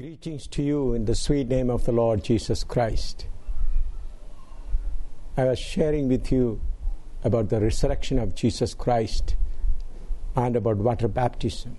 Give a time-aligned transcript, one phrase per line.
[0.00, 3.26] Greetings to you in the sweet name of the Lord Jesus Christ.
[5.36, 6.62] I was sharing with you
[7.22, 9.36] about the resurrection of Jesus Christ
[10.34, 11.76] and about water baptism.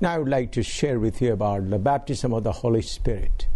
[0.00, 3.46] Now I would like to share with you about the baptism of the Holy Spirit.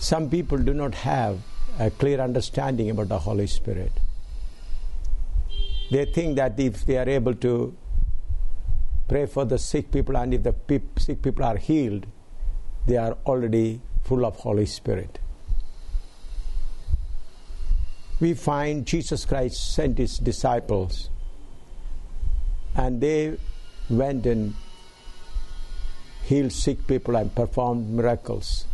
[0.00, 1.38] Some people do not have
[1.78, 3.92] a clear understanding about the Holy Spirit.
[5.92, 7.76] They think that if they are able to
[9.08, 12.06] pray for the sick people and if the pe- sick people are healed,
[12.86, 15.18] they are already full of Holy Spirit.
[18.20, 21.08] We find Jesus Christ sent his disciples
[22.74, 23.38] and they
[23.88, 24.54] went and
[26.24, 28.66] healed sick people and performed miracles.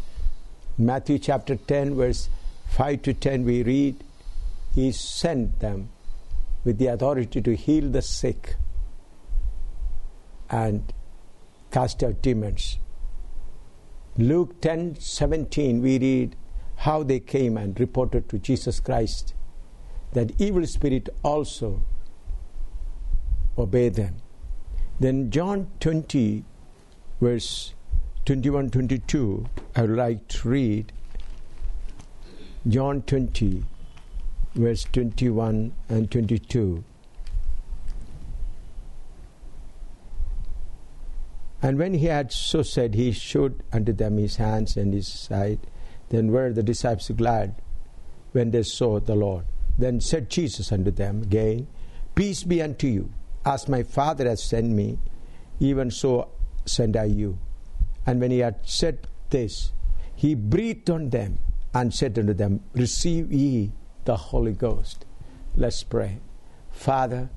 [0.77, 2.28] Matthew chapter 10, verse
[2.70, 4.03] 5 to 10, we read,
[4.75, 5.91] He sent them
[6.64, 8.56] with the authority to heal the sick
[10.54, 10.92] and
[11.72, 12.78] cast out demons.
[14.16, 16.36] Luke 10 17, we read
[16.86, 19.34] how they came and reported to Jesus Christ
[20.12, 21.83] that evil spirit also
[23.58, 24.16] obey them.
[25.00, 26.44] Then John 20,
[27.20, 27.74] verse
[28.24, 30.92] 21 22, I would like to read.
[32.68, 33.64] John 20,
[34.55, 36.84] verse 21 and 22.
[41.65, 45.61] And when he had so said, he showed unto them his hands and his side.
[46.11, 47.55] Then were the disciples glad
[48.33, 49.47] when they saw the Lord.
[49.79, 51.67] Then said Jesus unto them again,
[52.15, 53.15] Peace be unto you.
[53.47, 54.98] As my Father has sent me,
[55.59, 56.29] even so
[56.67, 57.39] send I you.
[58.05, 59.73] And when he had said this,
[60.15, 61.39] he breathed on them
[61.73, 63.73] and said unto them, Receive ye
[64.05, 65.07] the Holy Ghost.
[65.57, 66.19] Let's pray.
[66.70, 67.31] Father,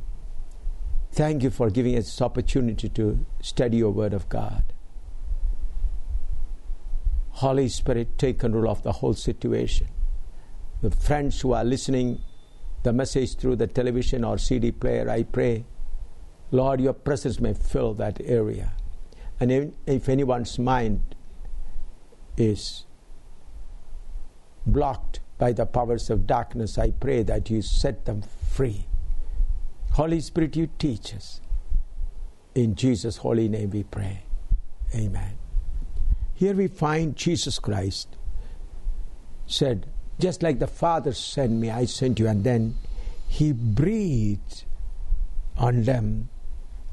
[1.18, 4.64] thank you for giving us this opportunity to study your Word of God.
[7.30, 9.88] Holy Spirit, take control of the whole situation.
[10.84, 12.22] The friends who are listening
[12.84, 15.66] the message through the television or CD player, I pray,
[16.52, 18.74] Lord, your presence may fill that area.
[19.40, 21.16] And if, if anyone's mind
[22.38, 22.86] is
[24.68, 28.87] blocked by the powers of darkness, I pray that you set them free.
[29.98, 31.42] Holy Spirit, you teach us.
[32.54, 34.22] In Jesus' holy name we pray.
[34.94, 35.40] Amen.
[36.36, 38.16] Here we find Jesus Christ
[39.48, 39.88] said,
[40.20, 42.28] just like the Father sent me, I sent you.
[42.28, 42.76] And then
[43.28, 44.66] he breathed
[45.58, 46.30] on them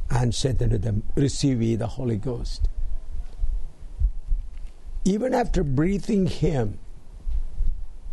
[0.09, 2.71] and said unto them, Receive ye the Holy Ghost.
[5.05, 6.79] Even after breathing him,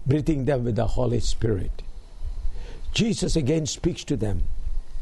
[0.05, 1.81] breathing them with the Holy Spirit,
[2.93, 4.43] Jesus again speaks to them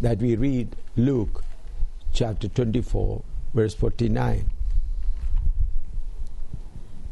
[0.02, 1.44] that we read Luke
[2.14, 3.24] chapter 24,
[3.54, 4.50] verse 49.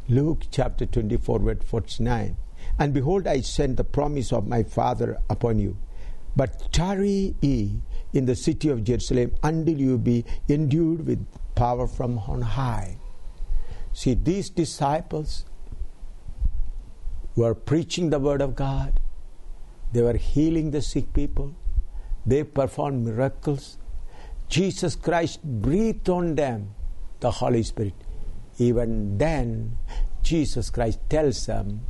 [0.10, 2.38] Luke chapter 24, verse 49.
[2.80, 5.78] And behold, I send the promise of my Father upon you.
[6.36, 7.82] But tarry ye
[8.14, 11.26] in the city of Jerusalem until you be endued with
[11.56, 13.00] power from on high.
[13.92, 15.46] See, these disciples
[17.36, 19.00] were preaching the word of God,
[19.92, 21.56] they were healing the sick people,
[22.28, 23.78] they performed miracles.
[24.50, 26.76] Jesus Christ breathed on them
[27.22, 27.94] the Holy Spirit.
[28.58, 29.78] Even then,
[30.22, 31.82] Jesus Christ tells them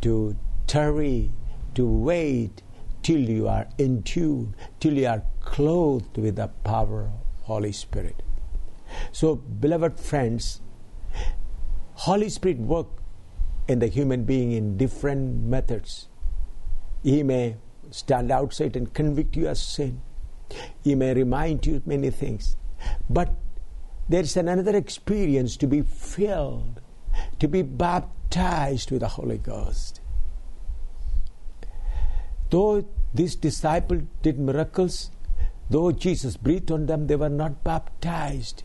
[0.00, 0.36] to
[0.66, 1.30] tarry,
[1.74, 2.62] to wait
[3.02, 8.22] till you are endued, till you are clothed with the power of Holy Spirit.
[9.12, 10.60] So, beloved friends,
[11.94, 12.88] Holy Spirit work
[13.68, 16.08] in the human being in different methods.
[17.02, 17.56] He may
[17.94, 20.00] stand outside and convict you of sin.
[20.82, 22.56] He may remind you of many things.
[23.10, 23.34] But
[24.08, 26.80] there is another experience to be filled,
[27.40, 30.00] to be baptized with the Holy Ghost.
[32.50, 35.10] Though these disciples did miracles,
[35.68, 38.62] though Jesus breathed on them, they were not baptized.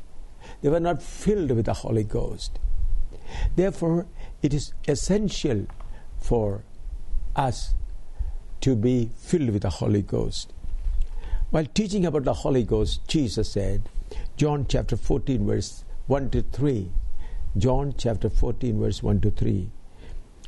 [0.61, 2.59] They were not filled with the Holy Ghost.
[3.55, 4.07] Therefore,
[4.41, 5.65] it is essential
[6.19, 6.63] for
[7.35, 7.73] us
[8.61, 10.53] to be filled with the Holy Ghost.
[11.49, 13.89] While teaching about the Holy Ghost, Jesus said,
[14.37, 16.91] John chapter 14, verse 1 to 3.
[17.57, 19.69] John chapter 14, verse 1 to 3.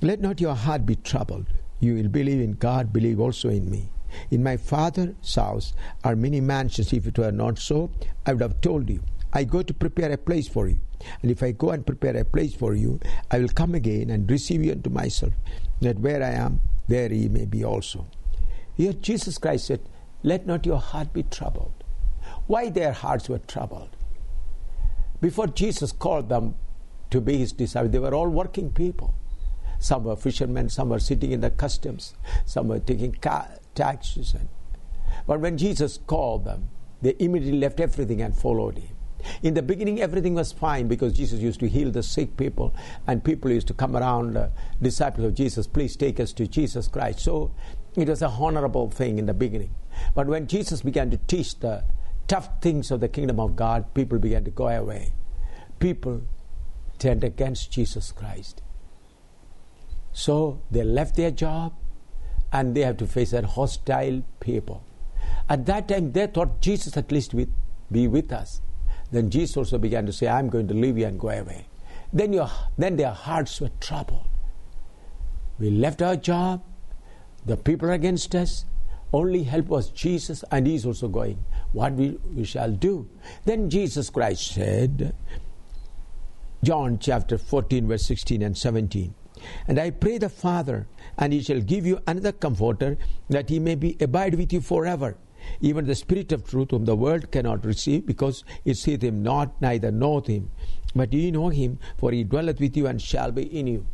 [0.01, 1.47] Let not your heart be troubled.
[1.79, 3.89] You will believe in God, believe also in me.
[4.31, 5.73] In my Father's house
[6.03, 6.93] are many mansions.
[6.93, 7.89] If it were not so,
[8.25, 9.01] I would have told you.
[9.33, 10.77] I go to prepare a place for you.
[11.21, 12.99] And if I go and prepare a place for you,
[13.31, 15.33] I will come again and receive you unto myself,
[15.81, 18.07] that where I am, there ye may be also.
[18.75, 19.81] Here Jesus Christ said,
[20.23, 21.83] Let not your heart be troubled.
[22.47, 23.95] Why their hearts were troubled?
[25.21, 26.55] Before Jesus called them
[27.11, 29.13] to be his disciples, they were all working people.
[29.79, 32.13] Some were fishermen, some were sitting in the customs,
[32.45, 33.15] some were taking
[33.75, 34.35] taxes.
[35.27, 36.69] But when Jesus called them,
[37.01, 38.95] they immediately left everything and followed him.
[39.41, 42.75] In the beginning, everything was fine because Jesus used to heal the sick people,
[43.07, 44.49] and people used to come around, uh,
[44.81, 47.19] disciples of Jesus, please take us to Jesus Christ.
[47.19, 47.51] So
[47.95, 49.73] it was a honorable thing in the beginning.
[50.15, 51.83] But when Jesus began to teach the
[52.27, 55.13] tough things of the kingdom of God, people began to go away.
[55.79, 56.23] People
[56.99, 58.61] turned against Jesus Christ.
[60.11, 61.73] So they left their job
[62.51, 64.83] and they have to face a hostile people.
[65.49, 67.51] At that time, they thought Jesus at least would
[67.91, 68.61] be with us.
[69.13, 71.67] Then Jesus also began to say, I'm going to leave you and go away.
[72.11, 72.49] Then, your,
[72.79, 74.27] then their hearts were troubled.
[75.59, 76.63] We left our job,
[77.45, 78.65] the people are against us,
[79.13, 81.45] only help was Jesus, and He's also going.
[81.73, 83.07] What we, we shall do?
[83.45, 85.13] Then Jesus Christ said,
[86.63, 89.13] John chapter 14, verse 16 and 17.
[89.67, 90.87] And I pray the Father,
[91.19, 92.97] and He shall give you another comforter,
[93.29, 95.17] that He may be abide with you forever.
[95.61, 99.61] Even the Spirit of truth, whom the world cannot receive, because it seeth him not,
[99.61, 100.51] neither knoweth him.
[100.95, 103.85] But ye know him, for he dwelleth with you and shall be in you.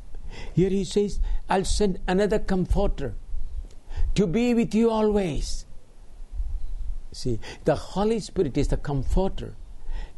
[0.54, 1.20] Here he says,
[1.50, 3.16] I'll send another comforter
[4.16, 5.66] to be with you always.
[7.12, 9.56] See, the Holy Spirit is the comforter,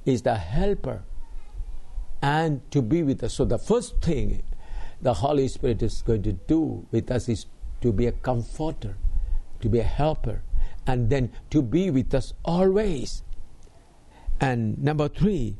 [0.05, 1.03] is the helper,
[2.21, 3.33] and to be with us.
[3.35, 4.43] So, the first thing
[5.01, 7.45] the Holy Spirit is going to do with us is
[7.81, 8.97] to be a comforter,
[9.61, 10.43] to be a helper,
[10.87, 13.23] and then to be with us always.
[14.39, 15.57] And number three,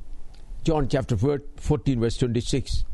[0.63, 2.85] John chapter 14, verse 26.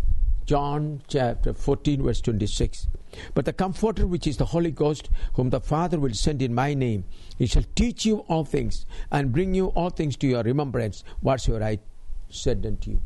[0.46, 2.88] John chapter 14, verse 26.
[3.34, 6.74] But the Comforter, which is the Holy Ghost, whom the Father will send in my
[6.74, 7.04] name,
[7.38, 11.66] he shall teach you all things and bring you all things to your remembrance, whatsoever
[11.66, 11.80] I
[12.30, 13.02] said unto you.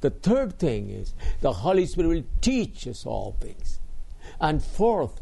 [0.00, 3.80] The third thing is the Holy Spirit will teach us all things.
[4.40, 5.20] And fourth,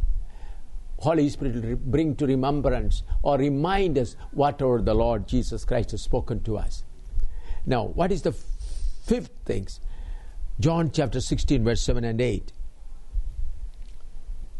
[1.00, 6.02] Holy Spirit will bring to remembrance or remind us whatever the Lord Jesus Christ has
[6.02, 6.84] spoken to us.
[7.64, 9.66] Now, what is the fifth thing?
[10.60, 12.52] John chapter 16, verse 7 and 8.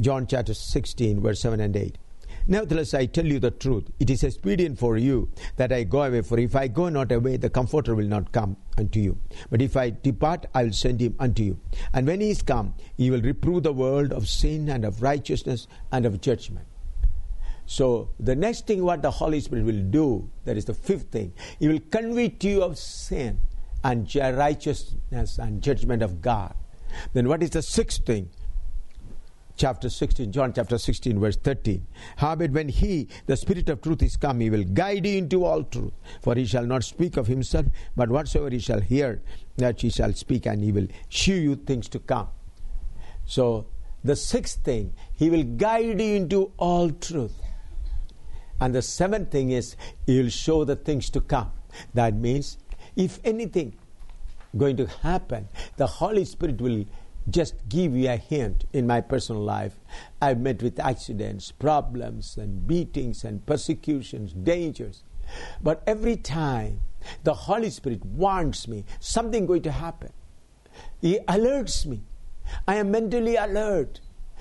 [0.01, 1.99] John chapter 16, verse 7 and 8.
[2.47, 3.85] Nevertheless, I tell you the truth.
[4.01, 7.37] It is expedient for you that I go away, for if I go not away,
[7.37, 9.19] the Comforter will not come unto you.
[9.51, 11.59] But if I depart, I will send him unto you.
[11.93, 15.67] And when he is come, he will reprove the world of sin and of righteousness
[15.93, 16.67] and of judgment.
[17.67, 21.33] So, the next thing what the Holy Spirit will do, that is the fifth thing,
[21.61, 23.39] he will convict you of sin
[23.85, 26.55] and righteousness and judgment of God.
[27.13, 28.31] Then, what is the sixth thing?
[29.61, 31.87] Chapter 16, John chapter 16, verse 13.
[32.17, 35.63] Howbeit, when he, the Spirit of truth, is come, he will guide you into all
[35.65, 35.93] truth.
[36.23, 39.21] For he shall not speak of himself, but whatsoever he shall hear,
[39.59, 42.29] that he shall speak, and he will shew you things to come.
[43.27, 43.67] So,
[44.03, 47.35] the sixth thing, he will guide you into all truth.
[48.63, 49.77] And the seventh thing is,
[50.07, 51.53] he will show the things to come.
[51.93, 52.57] That means,
[52.97, 53.75] if anything
[54.57, 56.87] going to happen, the Holy Spirit will
[57.31, 59.77] just give you a hint in my personal life.
[60.21, 65.03] I've met with accidents, problems, and beatings, and persecutions, dangers.
[65.63, 66.81] But every time
[67.25, 70.13] the Holy Spirit warns me something going to happen,
[71.01, 72.03] He alerts me.
[72.67, 74.01] I am mentally alert,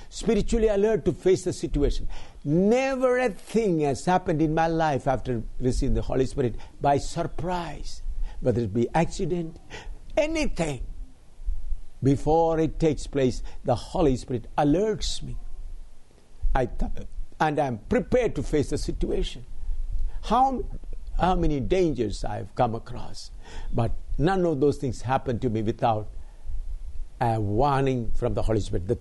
[0.10, 2.08] spiritually alert to face the situation.
[2.43, 8.01] Never a thing has happened in my life after receiving the Holy Spirit by surprise,
[8.39, 9.60] whether it be accident,
[10.17, 10.81] anything
[12.01, 15.38] before it takes place, the Holy Spirit alerts me.
[16.56, 16.91] I th-
[17.39, 19.46] and I'm prepared to face the situation.
[20.24, 20.63] How,
[21.20, 23.32] how many dangers I've come across,
[23.74, 26.10] but none of those things happen to me without
[27.22, 28.88] a warning from the Holy Spirit.
[28.88, 29.00] That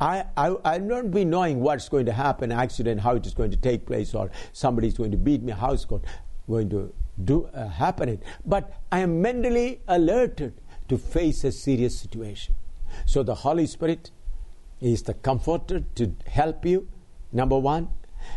[0.00, 3.50] I, I, I'll not be knowing what's going to happen, accident, how it is going
[3.50, 6.92] to take place, or somebody's going to beat me, how it's going to
[7.24, 8.20] do uh, happen.
[8.44, 10.54] But I am mentally alerted
[10.88, 12.54] to face a serious situation.
[13.06, 14.10] So the Holy Spirit
[14.80, 16.88] is the comforter to help you,
[17.32, 17.88] number one.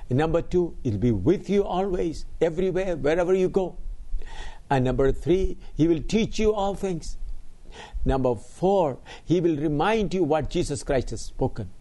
[0.10, 3.78] And number two, He'll be with you always, everywhere, wherever you go.
[4.70, 7.18] And number three, He will teach you all things.
[8.06, 11.72] Number four, He will remind you what Jesus Christ has spoken.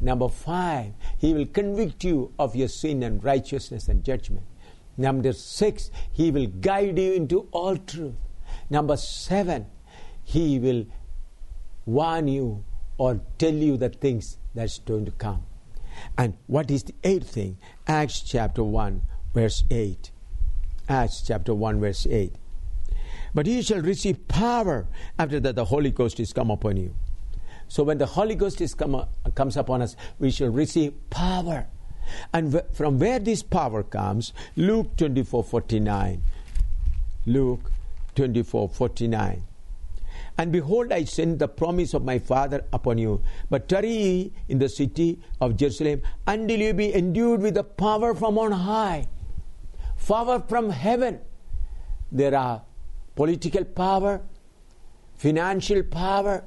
[0.00, 4.46] Number five, He will convict you of your sin and righteousness and judgment.
[4.96, 8.14] Number six, He will guide you into all truth.
[8.70, 9.66] Number seven,
[10.26, 10.84] he will
[11.86, 12.64] warn you
[12.98, 15.44] or tell you the things that's going to come.
[16.18, 17.58] And what is the eighth thing?
[17.86, 19.02] Acts chapter 1,
[19.32, 20.10] verse 8.
[20.88, 22.34] Acts chapter 1, verse 8.
[23.34, 26.92] But ye shall receive power after that the Holy Ghost is come upon you.
[27.68, 29.06] So when the Holy Ghost is come,
[29.36, 31.68] comes upon us, we shall receive power.
[32.32, 36.20] And wh- from where this power comes, Luke 24 49.
[37.26, 37.70] Luke
[38.16, 39.42] 24 49.
[40.38, 43.22] And behold, I send the promise of my Father upon you.
[43.48, 48.14] But tarry ye in the city of Jerusalem until you be endued with the power
[48.14, 49.08] from on high.
[50.06, 51.20] Power from heaven.
[52.12, 52.62] There are
[53.14, 54.20] political power,
[55.16, 56.44] financial power,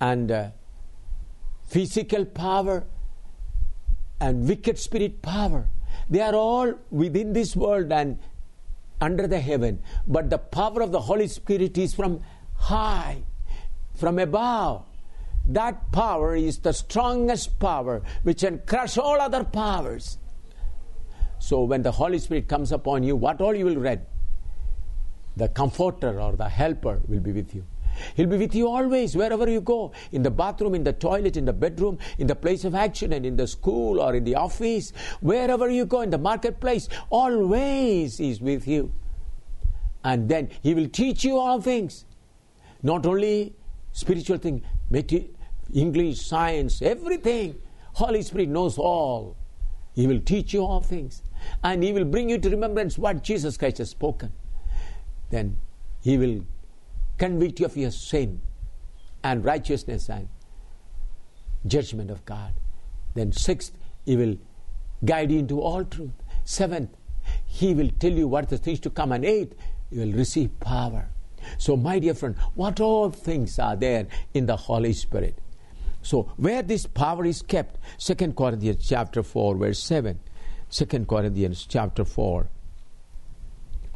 [0.00, 0.50] and uh,
[1.66, 2.84] physical power,
[4.20, 5.68] and wicked spirit power.
[6.08, 8.18] They are all within this world and
[9.00, 9.82] under the heaven.
[10.06, 12.20] But the power of the Holy Spirit is from
[12.54, 13.22] high,
[13.94, 14.84] from above.
[15.48, 20.18] That power is the strongest power which can crush all other powers.
[21.38, 24.06] So when the Holy Spirit comes upon you, what all you will read?
[25.36, 27.64] The comforter or the helper will be with you.
[28.14, 31.44] He'll be with you always, wherever you go in the bathroom, in the toilet, in
[31.44, 34.92] the bedroom, in the place of action, and in the school or in the office,
[35.20, 38.92] wherever you go, in the marketplace, always He's with you.
[40.04, 42.04] And then He will teach you all things.
[42.82, 43.54] Not only
[43.92, 44.62] spiritual things,
[45.74, 47.56] English, science, everything.
[47.94, 49.36] Holy Spirit knows all.
[49.94, 51.22] He will teach you all things.
[51.64, 54.32] And He will bring you to remembrance what Jesus Christ has spoken.
[55.30, 55.58] Then
[56.02, 56.44] He will
[57.18, 58.40] convict you of your sin
[59.22, 60.28] and righteousness and
[61.66, 62.52] judgment of God.
[63.14, 63.72] Then, sixth,
[64.04, 64.36] He will
[65.04, 66.12] guide you into all truth.
[66.44, 66.90] Seventh,
[67.44, 69.12] He will tell you what the things to come.
[69.12, 69.54] And eighth,
[69.90, 71.08] you will receive power.
[71.58, 75.38] So, my dear friend, what all things are there in the Holy Spirit?
[76.02, 80.20] So, where this power is kept, 2 Corinthians chapter 4, verse 7.
[80.70, 82.48] 2 Corinthians chapter 4,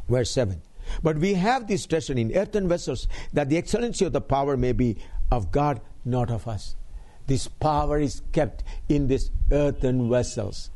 [0.08, 0.62] verse 7.
[1.02, 4.72] But we have this treasure in earthen vessels, that the excellency of the power may
[4.72, 4.96] be
[5.30, 6.76] of God, not of us.
[7.26, 10.70] This power is kept in these earthen vessels.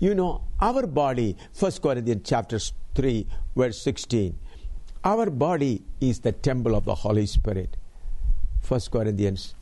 [0.00, 2.58] You know, our body, 1 Corinthians chapter
[2.94, 4.38] 3, verse 16.
[5.04, 7.76] Our body is the temple of the Holy Spirit.
[8.66, 9.54] 1 Corinthians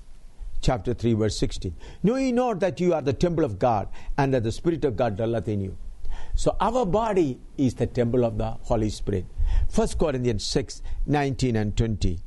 [0.61, 1.75] chapter 3, verse 16.
[2.03, 4.97] Know ye not that you are the temple of God, and that the Spirit of
[4.97, 5.77] God dwelleth in you?
[6.35, 9.27] So our body is the temple of the Holy Spirit.
[9.75, 12.19] 1 Corinthians 6 19 and 20.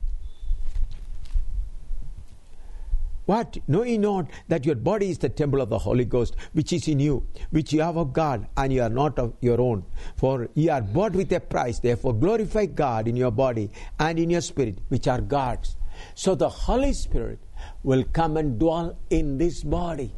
[3.30, 3.60] What?
[3.68, 6.88] Know ye not that your body is the temple of the Holy Ghost, which is
[6.88, 9.86] in you, which you have of God, and you are not of your own?
[10.16, 11.78] For ye are bought with a price.
[11.78, 15.78] Therefore, glorify God in your body and in your spirit, which are God's.
[16.16, 17.38] So the Holy Spirit
[17.84, 20.12] will come and dwell in this body.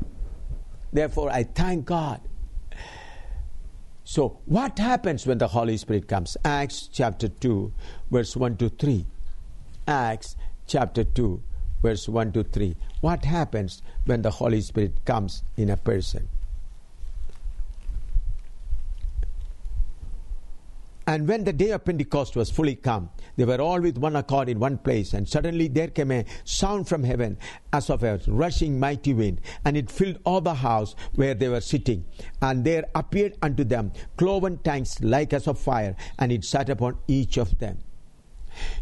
[0.93, 2.22] Therefore, I thank God
[4.11, 6.35] so, what happens when the Holy Spirit comes?
[6.43, 7.71] Acts chapter 2,
[8.11, 9.05] verse 1 to 3.
[9.87, 10.35] Acts
[10.67, 11.41] chapter 2,
[11.81, 12.75] verse 1 to 3.
[12.99, 16.27] What happens when the Holy Spirit comes in a person?
[21.08, 24.50] And when the day of Pentecost was fully come, they were all with one accord
[24.50, 27.38] in one place, and suddenly there came a sound from heaven
[27.74, 31.62] as of a rushing mighty wind, and it filled all the house where they were
[31.62, 32.05] sitting.
[32.41, 37.00] And there appeared unto them cloven tongues like as of fire, and it sat upon
[37.08, 37.79] each of them.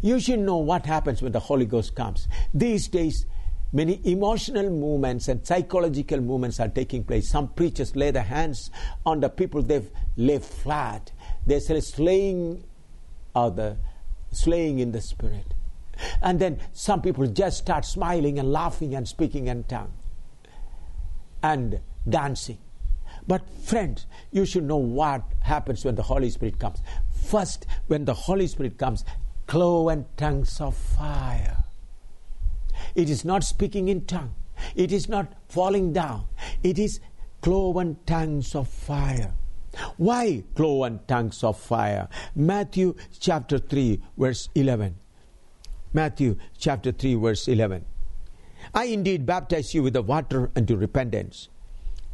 [0.02, 2.28] You should know what happens when the Holy Ghost comes.
[2.52, 3.24] These days,
[3.72, 7.30] many emotional movements and psychological movements are taking place.
[7.30, 8.70] Some preachers lay their hands
[9.06, 11.12] on the people, they've lay flat
[11.46, 12.64] they say slaying
[13.34, 13.76] other,
[14.30, 15.54] slaying in the spirit.
[16.22, 19.92] And then some people just start smiling and laughing and speaking in tongues
[21.42, 22.58] and dancing.
[23.26, 26.80] But friends, you should know what happens when the Holy Spirit comes.
[27.26, 29.04] First, when the Holy Spirit comes,
[29.46, 31.64] cloven tongues of fire.
[32.94, 34.34] It is not speaking in tongue.
[34.74, 36.26] It is not falling down.
[36.62, 37.00] It is
[37.40, 39.34] cloven tongues of fire.
[39.96, 42.08] Why cloven tongues of fire?
[42.34, 44.96] Matthew chapter 3, verse 11.
[45.92, 47.84] Matthew chapter 3, verse 11.
[48.74, 51.48] I indeed baptize you with the water unto repentance.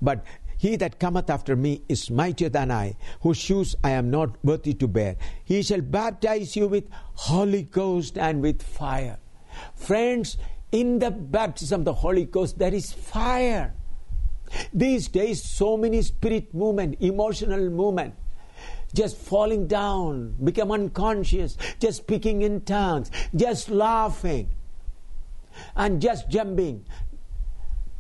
[0.00, 0.24] But
[0.58, 4.72] he that cometh after me is mightier than I, whose shoes I am not worthy
[4.74, 5.16] to bear.
[5.44, 9.18] He shall baptize you with Holy Ghost and with fire.
[9.74, 10.38] Friends,
[10.72, 13.74] in the baptism of the Holy Ghost, there is fire.
[14.72, 18.14] These days, so many spirit movement, emotional movement,
[18.94, 24.50] just falling down, become unconscious, just speaking in tongues, just laughing,
[25.74, 26.84] and just jumping.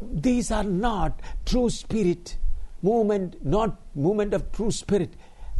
[0.00, 2.36] These are not true spirit
[2.82, 5.14] movement, not movement of true spirit,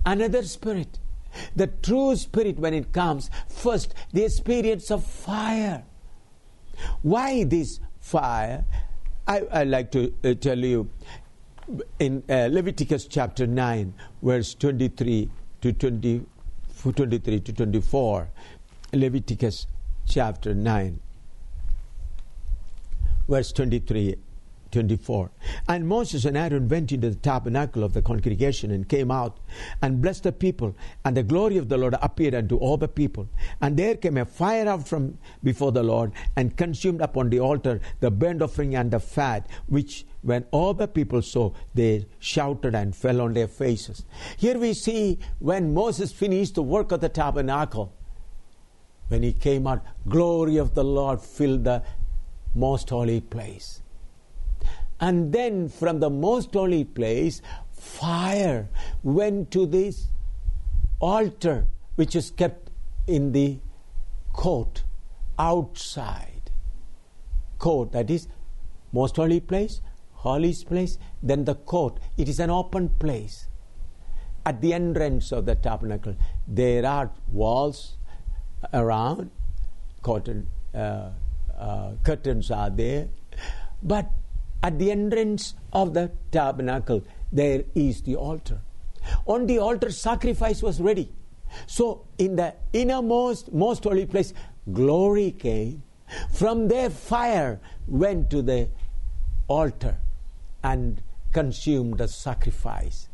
[0.04, 0.98] another spirit.
[1.54, 5.84] The true spirit, when it comes, first the experience of fire.
[7.02, 8.64] Why this fire?
[9.26, 10.88] I, I like to uh, tell you
[11.98, 13.92] in uh, Leviticus chapter 9,
[14.22, 15.28] verse 23
[15.62, 16.24] to 20,
[16.92, 18.28] 23 to 24.
[18.92, 19.66] Leviticus
[20.08, 21.00] chapter 9,
[23.28, 24.14] verse 23
[24.72, 25.30] 24.
[25.68, 29.38] And Moses and Aaron went into the tabernacle of the congregation and came out
[29.82, 30.74] and blessed the people.
[31.04, 33.28] And the glory of the Lord appeared unto all the people.
[33.60, 37.80] And there came a fire out from before the Lord and consumed upon the altar
[38.00, 42.94] the burnt offering and the fat, which when all the people saw, they shouted and
[42.94, 44.04] fell on their faces.
[44.36, 47.92] Here we see when Moses finished the work of the tabernacle,
[49.08, 51.82] when he came out, glory of the Lord filled the
[52.54, 53.82] most holy place.
[55.00, 58.68] And then from the most holy place, fire
[59.02, 60.08] went to this
[61.00, 62.70] altar which is kept
[63.06, 63.58] in the
[64.32, 64.84] court
[65.38, 66.50] outside.
[67.58, 68.28] Court, that is
[68.92, 69.80] most holy place,
[70.12, 71.98] holiest place, then the court.
[72.16, 73.48] It is an open place.
[74.44, 76.14] At the entrance of the tabernacle,
[76.46, 77.96] there are walls
[78.72, 79.30] around,
[80.02, 81.10] curtain, uh,
[81.58, 83.08] uh, curtains are there,
[83.82, 84.10] but
[84.62, 88.60] at the entrance of the tabernacle, there is the altar.
[89.26, 91.12] On the altar, sacrifice was ready.
[91.66, 94.32] So, in the innermost, most holy place,
[94.72, 95.82] glory came.
[96.32, 98.68] From there, fire went to the
[99.48, 99.98] altar
[100.62, 103.08] and consumed the sacrifice.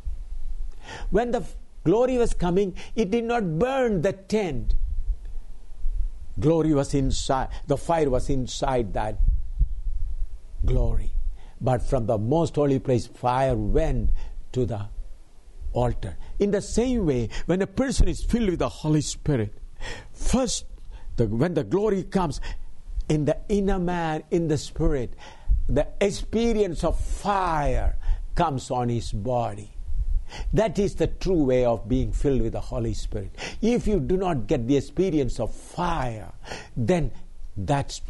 [1.11, 1.44] When the
[1.84, 4.75] glory was coming, it did not burn the tent.
[6.40, 9.18] Glory was inside, the fire was inside that
[10.64, 11.12] glory.
[11.62, 14.11] But from the most holy place, fire went
[14.52, 14.88] to the
[15.73, 16.16] altar.
[16.38, 19.54] In the same way, when a person is filled with the Holy Spirit,
[20.12, 20.66] first,
[21.16, 22.40] the, when the glory comes
[23.09, 25.14] in the inner man, in the spirit,
[25.68, 27.96] the experience of fire
[28.35, 29.70] comes on his body.
[30.53, 33.37] That is the true way of being filled with the Holy Spirit.
[33.61, 36.33] If you do not get the experience of fire,
[36.77, 37.12] then
[37.57, 38.01] that's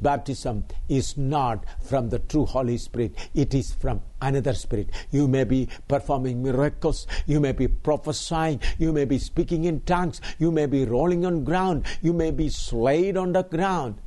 [0.00, 4.90] baptism is not from the true Holy Spirit, it is from another spirit.
[5.10, 10.20] You may be performing miracles, you may be prophesying, you may be speaking in tongues,
[10.38, 14.00] you may be rolling on ground, you may be slayed on the ground,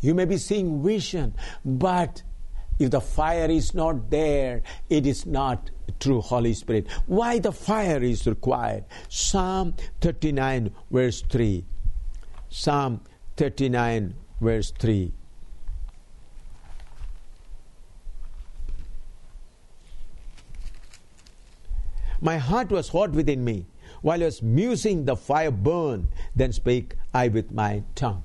[0.00, 2.22] you may be seeing vision, but
[2.78, 6.86] if the fire is not there, it is not true Holy Spirit.
[7.06, 8.84] Why the fire is required?
[9.10, 11.66] Psalm 39, verse 3.
[12.48, 13.02] Psalm
[13.36, 15.12] 39, verse 3.
[22.20, 23.66] My heart was hot within me.
[24.02, 26.08] While I was musing, the fire burned.
[26.36, 28.24] Then spake I with my tongue.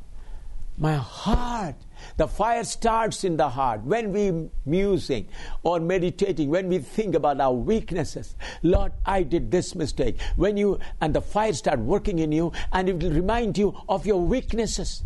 [0.78, 1.76] My heart,
[2.18, 3.84] the fire starts in the heart.
[3.84, 5.30] When we musing
[5.64, 10.20] or meditating, when we think about our weaknesses, Lord, I did this mistake.
[10.36, 14.06] When you and the fire start working in you, and it will remind you of
[14.06, 15.04] your weaknesses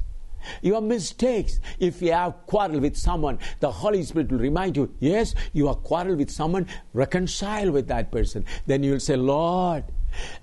[0.61, 1.59] your mistakes.
[1.79, 5.83] If you have quarrel with someone, the Holy Spirit will remind you, yes, you have
[5.83, 8.45] quarrel with someone, reconcile with that person.
[8.65, 9.85] Then you will say, Lord,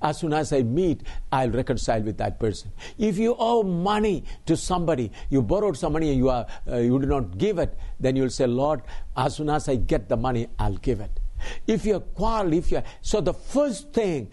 [0.00, 2.70] as soon as I meet, I'll reconcile with that person.
[2.98, 6.98] If you owe money to somebody, you borrowed some money and you, are, uh, you
[6.98, 8.82] do not give it, then you'll say, Lord,
[9.16, 11.20] as soon as I get the money, I'll give it.
[11.66, 12.82] If you quarrel, if you're.
[13.02, 14.30] so the first thing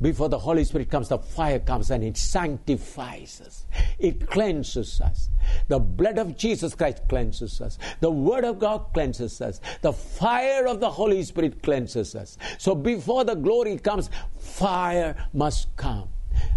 [0.00, 3.66] before the Holy Spirit comes, the fire comes and it sanctifies us.
[3.98, 5.28] It cleanses us.
[5.66, 7.78] The blood of Jesus Christ cleanses us.
[8.00, 9.60] The Word of God cleanses us.
[9.82, 12.38] The fire of the Holy Spirit cleanses us.
[12.58, 14.08] So before the glory comes,
[14.38, 16.08] fire must come.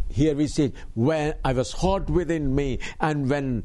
[0.09, 3.63] Here we see, when I was hot within me, and when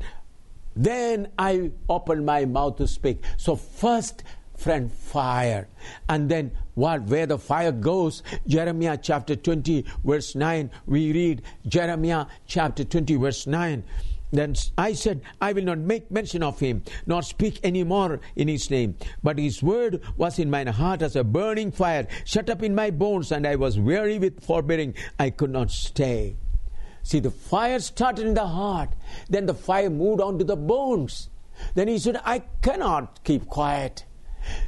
[0.76, 3.24] then I opened my mouth to speak.
[3.36, 4.22] So first
[4.56, 5.68] friend, fire.
[6.08, 7.02] And then what?
[7.02, 13.46] Where the fire goes, Jeremiah chapter 20, verse 9, we read Jeremiah chapter 20, verse
[13.46, 13.84] 9.
[14.32, 18.48] Then I said, I will not make mention of him, nor speak any more in
[18.48, 18.96] his name.
[19.22, 22.90] But his word was in mine heart as a burning fire, shut up in my
[22.90, 24.94] bones, and I was weary with forbearing.
[25.18, 26.36] I could not stay.
[27.04, 28.90] See, the fire started in the heart,
[29.30, 31.30] then the fire moved on to the bones.
[31.74, 34.04] Then he said, I cannot keep quiet.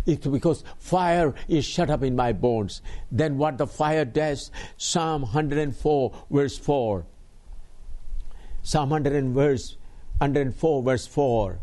[0.06, 2.82] It's because fire is shut up in my bones.
[3.10, 7.06] Then what the fire does, Psalm 104, verse 4.
[8.62, 9.76] Psalm 100 verse,
[10.18, 11.58] 104, verse 4.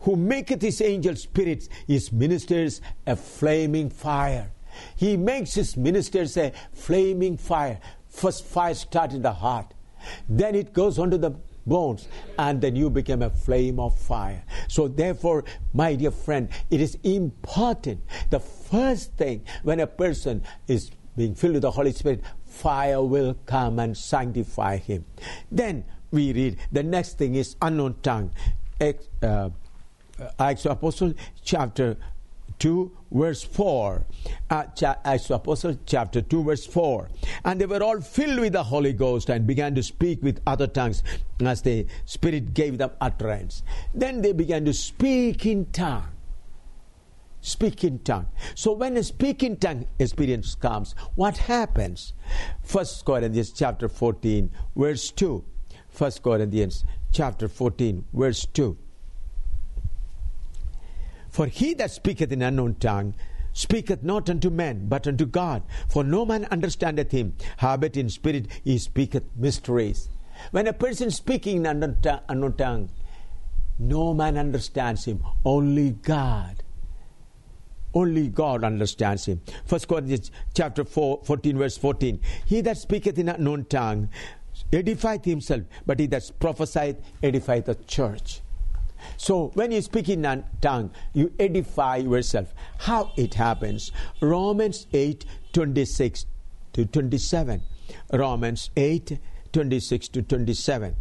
[0.00, 4.50] Who maketh his angel spirits, his ministers a flaming fire.
[4.96, 7.80] He makes his ministers a flaming fire.
[8.08, 9.74] first fire starts in the heart.
[10.28, 11.32] Then it goes onto the
[11.68, 14.44] bones, and then you become a flame of fire.
[14.68, 18.00] So, therefore, my dear friend, it is important.
[18.30, 23.36] The first thing when a person is being filled with the Holy Spirit, fire will
[23.46, 25.04] come and sanctify him.
[25.50, 28.32] Then we read the next thing is unknown tongue.
[29.22, 29.50] Uh,
[30.38, 31.96] Acts of Apostles, chapter
[32.58, 34.04] 2 verse 4
[34.50, 34.64] uh,
[35.04, 37.08] acts of apostles chapter 2 verse 4
[37.44, 40.66] and they were all filled with the holy ghost and began to speak with other
[40.66, 41.02] tongues
[41.40, 43.62] as the spirit gave them utterance.
[43.94, 46.08] Then they began to speak in tongue.
[47.40, 48.26] Speak in tongue.
[48.54, 50.94] So when a speaking tongue experience comes.
[51.14, 52.12] What happens?
[52.62, 55.44] First corinthians chapter 14 verse 2
[55.88, 58.76] first corinthians chapter 14 verse 2
[61.38, 63.14] for he that speaketh in unknown tongue
[63.52, 65.62] speaketh not unto men, but unto God.
[65.88, 67.36] For no man understandeth him.
[67.58, 70.08] Howbeit in spirit he speaketh mysteries.
[70.50, 71.96] When a person speaking in an
[72.28, 72.90] unknown tongue,
[73.78, 75.22] no man understands him.
[75.44, 76.64] Only God.
[77.94, 79.40] Only God understands him.
[79.64, 82.20] First Corinthians chapter 4, 14, verse 14.
[82.46, 84.08] He that speaketh in an unknown tongue
[84.72, 88.40] edifieth himself, but he that prophesieth edifieth the church.
[89.16, 92.54] So when you speak in a tongue, you edify yourself.
[92.78, 93.92] How it happens?
[94.20, 96.26] Romans 8 26
[96.74, 97.62] to 27.
[98.12, 99.18] Romans 8
[99.52, 100.96] 26 to 27.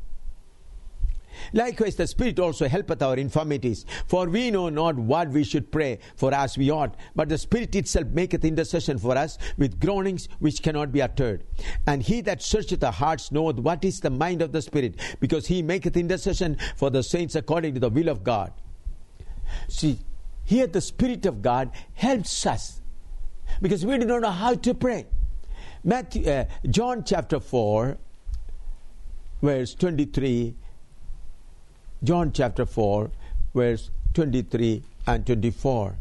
[1.54, 3.86] Likewise, the Spirit also helpeth our infirmities.
[4.08, 7.76] For we know not what we should pray for as we ought, but the Spirit
[7.76, 11.44] itself maketh intercession for us with groanings which cannot be uttered.
[11.86, 15.48] And he that searcheth the hearts knoweth what is the mind of the Spirit, because
[15.48, 18.54] he maketh intercession for the saints according to the will of God.
[19.68, 20.00] See,
[20.44, 22.82] here the Spirit of God helps us
[23.62, 25.06] because we do not know how to pray.
[25.84, 27.98] Matthew, uh, John chapter 4,
[29.42, 30.56] verse 23
[32.04, 33.10] John chapter 4,
[33.54, 35.96] verse 23 and 24.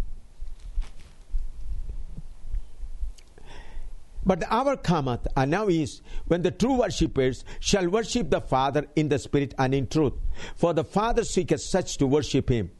[4.26, 8.86] But the hour cometh, and now is, when the true worshippers shall worship the Father
[8.96, 10.14] in the Spirit and in truth.
[10.56, 12.72] For the Father seeketh such to worship him.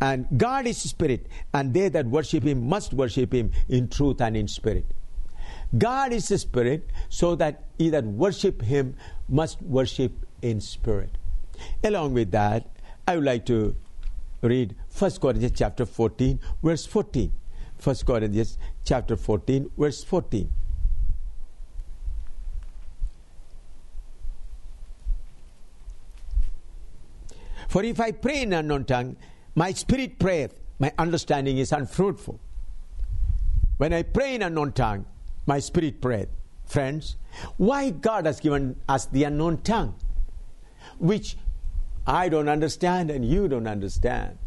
[0.00, 4.36] And God is Spirit, and they that worship him must worship him in truth and
[4.36, 4.86] in spirit.
[5.76, 8.94] God is Spirit, so that he that worship him
[9.28, 11.18] must worship in spirit.
[11.84, 12.68] Along with that,
[13.06, 13.76] I would like to
[14.42, 17.32] read 1 Corinthians chapter 14, verse 14.
[17.82, 20.50] 1 Corinthians chapter 14, verse 14.
[27.68, 29.16] For if I pray in unknown tongue,
[29.54, 32.38] my spirit prayeth, my understanding is unfruitful.
[33.78, 35.06] When I pray in unknown tongue,
[35.46, 36.28] my spirit prayeth.
[36.66, 37.16] Friends,
[37.56, 39.94] why God has given us the unknown tongue,
[40.98, 41.36] which
[42.06, 44.38] I don't understand and you don't understand.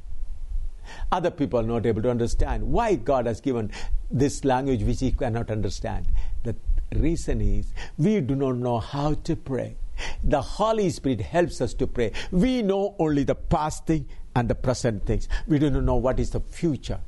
[1.12, 3.72] Other people are not able to understand why God has given
[4.12, 6.08] this language which he cannot understand.
[6.44, 6.56] The
[6.96, 9.78] reason is we do not know how to pray.
[10.24, 12.12] The Holy Spirit helps us to pray.
[12.32, 15.30] We know only the past thing and the present things.
[15.48, 17.00] We do not know what is the future.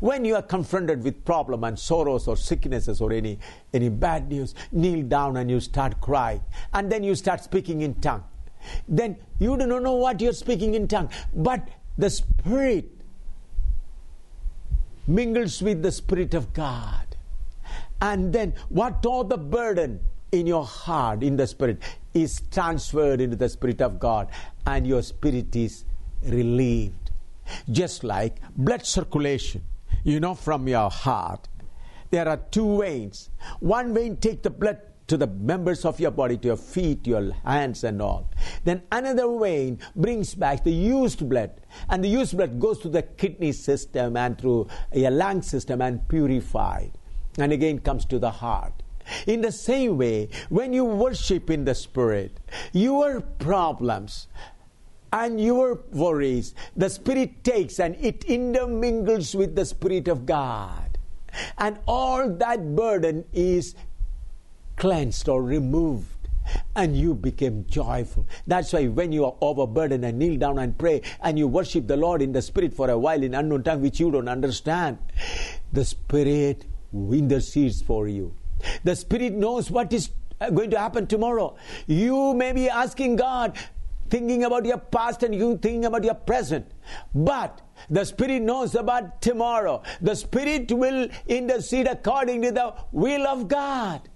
[0.00, 3.38] When you are confronted with problem and sorrows or sicknesses or any,
[3.72, 6.42] any bad news, kneel down and you start crying.
[6.72, 8.24] And then you start speaking in tongue
[8.88, 11.10] then you do not know what you're speaking in tongue.
[11.34, 11.68] But
[11.98, 12.90] the Spirit
[15.06, 17.16] mingles with the Spirit of God.
[18.00, 20.00] And then what all the burden
[20.32, 21.82] in your heart, in the Spirit,
[22.14, 24.28] is transferred into the Spirit of God,
[24.66, 25.84] and your spirit is
[26.22, 27.10] relieved.
[27.70, 29.62] Just like blood circulation,
[30.04, 31.48] you know, from your heart.
[32.10, 33.30] There are two veins.
[33.60, 37.32] One vein take the blood to the members of your body, to your feet, your
[37.44, 38.30] hands, and all.
[38.62, 41.50] Then another vein brings back the used blood,
[41.88, 46.06] and the used blood goes to the kidney system and through your lung system and
[46.08, 46.92] purified,
[47.38, 48.84] and again comes to the heart.
[49.26, 52.38] In the same way, when you worship in the Spirit,
[52.72, 54.28] your problems
[55.12, 60.98] and your worries, the Spirit takes and it intermingles with the Spirit of God.
[61.58, 63.74] And all that burden is
[64.80, 66.06] cleansed or removed
[66.74, 68.26] and you became joyful.
[68.46, 71.98] That's why when you are overburdened and kneel down and pray and you worship the
[71.98, 74.96] Lord in the Spirit for a while in unknown tongue which you don't understand,
[75.70, 78.34] the Spirit intercedes for you.
[78.82, 80.10] The Spirit knows what is
[80.54, 81.56] going to happen tomorrow.
[81.86, 83.58] You may be asking God,
[84.08, 86.66] thinking about your past and you thinking about your present.
[87.14, 89.82] But the Spirit knows about tomorrow.
[90.00, 94.08] The Spirit will intercede according to the will of God.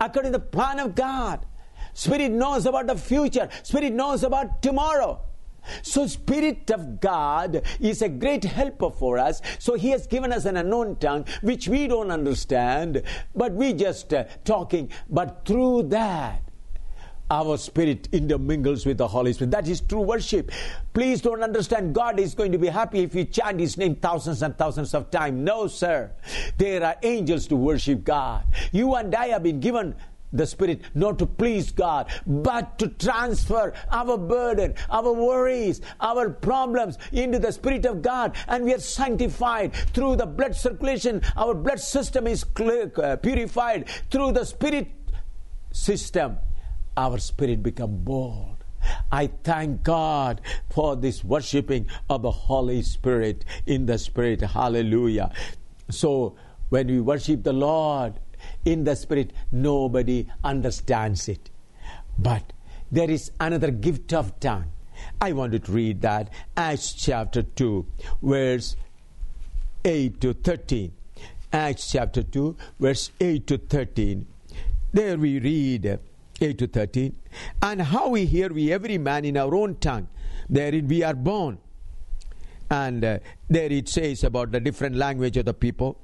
[0.00, 1.46] According to the plan of God.
[1.92, 3.48] Spirit knows about the future.
[3.62, 5.20] Spirit knows about tomorrow.
[5.82, 9.40] So Spirit of God is a great helper for us.
[9.58, 13.02] So He has given us an unknown tongue which we don't understand,
[13.34, 14.90] but we just uh, talking.
[15.08, 16.43] But through that,
[17.30, 19.50] our spirit intermingles with the Holy Spirit.
[19.50, 20.50] That is true worship.
[20.92, 24.42] Please don't understand God is going to be happy if you chant His name thousands
[24.42, 25.42] and thousands of times.
[25.42, 26.10] No, sir.
[26.58, 28.44] There are angels to worship God.
[28.72, 29.94] You and I have been given
[30.34, 36.98] the Spirit not to please God, but to transfer our burden, our worries, our problems
[37.12, 38.36] into the Spirit of God.
[38.48, 41.22] And we are sanctified through the blood circulation.
[41.36, 44.88] Our blood system is uh, purified through the Spirit
[45.70, 46.36] system.
[46.96, 48.64] Our spirit become bold.
[49.10, 54.40] I thank God for this worshiping of the Holy Spirit in the Spirit.
[54.42, 55.32] Hallelujah.
[55.90, 56.36] So,
[56.68, 58.14] when we worship the Lord,
[58.64, 61.50] in the spirit, nobody understands it.
[62.18, 62.52] But
[62.90, 64.70] there is another gift of tongue.
[65.20, 67.86] I wanted to read that Acts chapter 2,
[68.22, 68.76] verse
[69.84, 70.92] 8 to 13.
[71.52, 74.26] Acts chapter 2, verse 8 to 13.
[74.92, 75.98] There we read
[76.44, 77.16] 8 to 13.
[77.62, 80.08] And how we hear we every man in our own tongue,
[80.48, 81.58] therein we are born.
[82.70, 85.98] And uh, there it says about the different language of the people.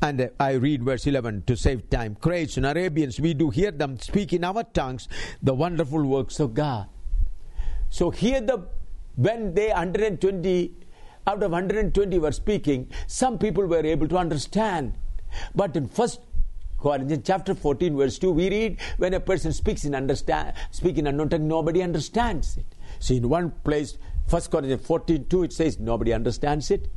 [0.00, 2.16] And I read verse 11 to save time.
[2.16, 5.08] Cretes and Arabians, we do hear them speak in our tongues
[5.42, 6.88] the wonderful works of God.
[7.88, 8.66] So here the
[9.16, 10.72] when they 120
[11.26, 14.94] out of 120 were speaking, some people were able to understand.
[15.54, 16.20] But in first
[16.82, 21.06] Corinthians chapter 14, verse 2, we read when a person speaks in understand speak in
[21.06, 22.66] unknown tongue, nobody understands it.
[22.98, 26.88] See, in one place, First Corinthians 14, 2, it says nobody understands it.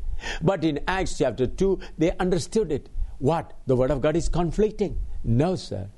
[0.42, 2.90] But in Acts chapter 2, they understood it.
[3.20, 3.54] What?
[3.68, 4.98] The word of God is conflicting.
[5.24, 5.90] No, sir.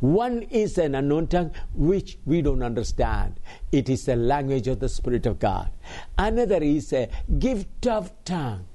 [0.00, 3.38] One is an unknown tongue which we don't understand.
[3.70, 5.70] It is a language of the Spirit of God.
[6.18, 8.66] Another is a gift of tongue.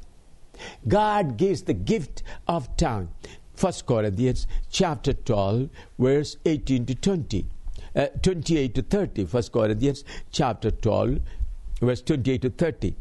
[0.87, 3.09] God gives the gift of tongue.
[3.63, 7.45] First Corinthians chapter 12, verse 18 to 20.
[7.95, 9.23] Uh, 28 to 30.
[9.23, 11.19] First Corinthians chapter 12,
[11.79, 12.93] verse 28 to 30.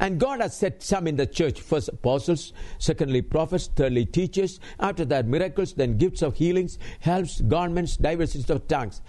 [0.00, 5.04] And God has set some in the church first apostles, secondly prophets, thirdly teachers, after
[5.04, 9.00] that miracles, then gifts of healings, helps, garments, diversities of tongues.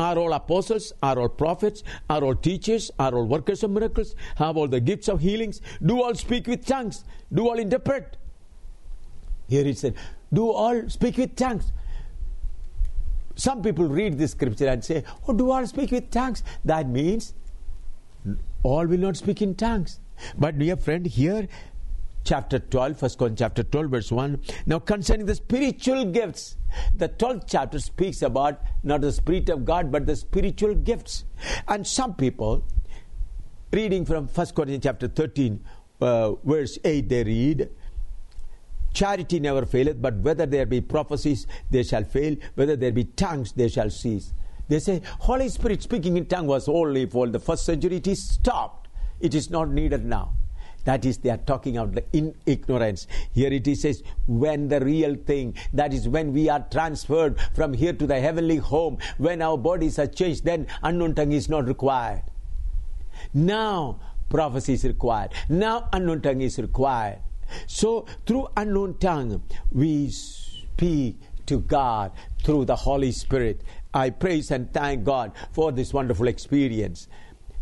[0.00, 0.92] Are all apostles?
[1.00, 1.84] Are all prophets?
[2.10, 2.90] Are all teachers?
[2.98, 4.16] Are all workers of miracles?
[4.34, 5.60] Have all the gifts of healings?
[5.80, 7.04] Do all speak with tongues?
[7.32, 8.16] Do all interpret?
[9.48, 9.94] Here it said,
[10.32, 11.72] Do all speak with tongues?
[13.36, 16.42] Some people read this scripture and say, Oh, do all speak with tongues?
[16.64, 17.34] That means
[18.62, 20.00] all will not speak in tongues.
[20.36, 21.46] But dear friend, here
[22.24, 24.40] chapter 12, first Corinthians chapter 12, verse 1.
[24.66, 26.56] Now concerning the spiritual gifts,
[26.96, 31.24] the 12th chapter speaks about not the Spirit of God, but the spiritual gifts.
[31.68, 32.64] And some people,
[33.72, 35.64] reading from first Corinthians chapter 13,
[36.00, 37.70] uh, verse 8, they read,
[38.96, 42.34] Charity never faileth, but whether there be prophecies, they shall fail.
[42.54, 44.32] Whether there be tongues, they shall cease.
[44.68, 47.96] They say, Holy Spirit speaking in tongue was only for the first century.
[47.96, 48.88] It is stopped.
[49.20, 50.32] It is not needed now.
[50.84, 53.06] That is, they are talking the in ignorance.
[53.34, 57.74] Here it is says, when the real thing, that is when we are transferred from
[57.74, 61.66] here to the heavenly home, when our bodies are changed, then unknown tongue is not
[61.66, 62.22] required.
[63.34, 65.32] Now prophecy is required.
[65.50, 67.18] Now unknown tongue is required.
[67.66, 73.62] So through unknown tongue, we speak to God through the Holy Spirit.
[73.94, 77.08] I praise and thank God for this wonderful experience.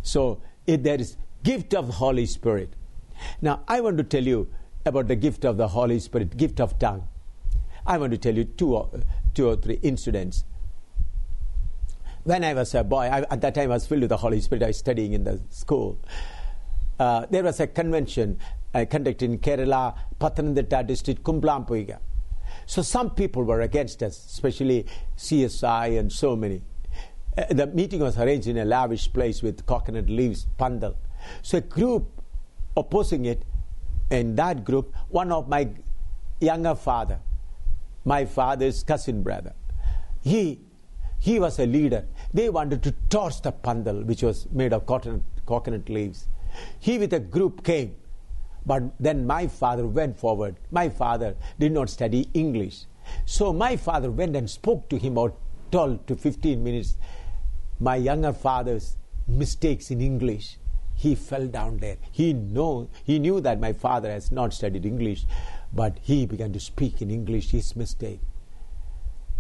[0.03, 2.71] So if there is gift of Holy Spirit.
[3.41, 4.49] Now, I want to tell you
[4.85, 7.07] about the gift of the Holy Spirit, gift of tongue.
[7.87, 8.91] I want to tell you two or,
[9.35, 10.45] two or three incidents.
[12.25, 14.41] When I was a boy, I, at that time I was filled with the Holy
[14.41, 14.63] Spirit.
[14.63, 16.01] I was studying in the school.
[16.99, 18.39] Uh, there was a convention
[18.75, 21.99] uh, conducted in Kerala, Pathanamthitta district, Kumblampuiga.
[22.67, 26.63] So some people were against us, especially CSI and so many.
[27.37, 30.97] Uh, the meeting was arranged in a lavish place with coconut leaves, pandal.
[31.43, 32.23] So a group
[32.77, 33.45] opposing it,
[34.11, 35.69] in that group, one of my
[36.41, 37.21] younger father,
[38.05, 39.55] my father's cousin brother,
[40.23, 40.61] he
[41.19, 42.05] he was a leader.
[42.35, 46.29] They wanted to torch the pandal, which was made of coconut, coconut leaves.
[46.79, 47.97] He with a group came,
[48.67, 50.57] but then my father went forward.
[50.71, 52.87] My father did not study English.
[53.27, 55.37] So my father went and spoke to him about
[55.71, 56.97] 12 to 15 minutes.
[57.79, 58.97] My younger father's
[59.27, 60.59] mistakes in English
[60.95, 61.97] he fell down there.
[62.13, 65.27] He know he knew that my father has not studied English,
[65.73, 68.21] but he began to speak in English his mistake.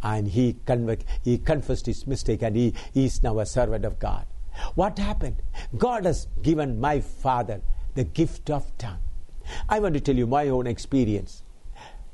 [0.05, 3.99] and he, conv- he confessed his mistake and he, he is now a servant of
[3.99, 4.27] God.
[4.75, 5.43] What happened?
[5.77, 7.63] God has given my father
[7.95, 8.99] the gift of tongue.
[9.69, 11.43] I want to tell you my own experience.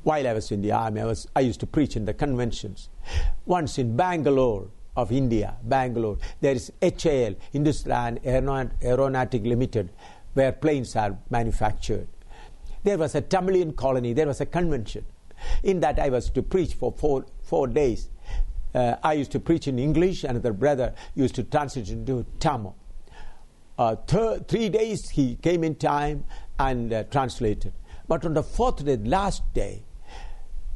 [0.03, 2.89] While I was in the army, I, was, I used to preach in the conventions.
[3.45, 9.91] Once in Bangalore of India, Bangalore, there is HAL, Hindustan Aeronautic Limited,
[10.35, 12.09] where planes are manufactured.
[12.83, 15.05] There was a Tamilian colony, there was a convention.
[15.63, 18.09] In that, I was to preach for four, four days.
[18.75, 22.77] Uh, I used to preach in English, another brother used to translate into Tamil.
[23.79, 26.25] Uh, three days he came in time
[26.61, 27.73] and uh, translated.
[28.07, 29.83] But on the fourth day, last day,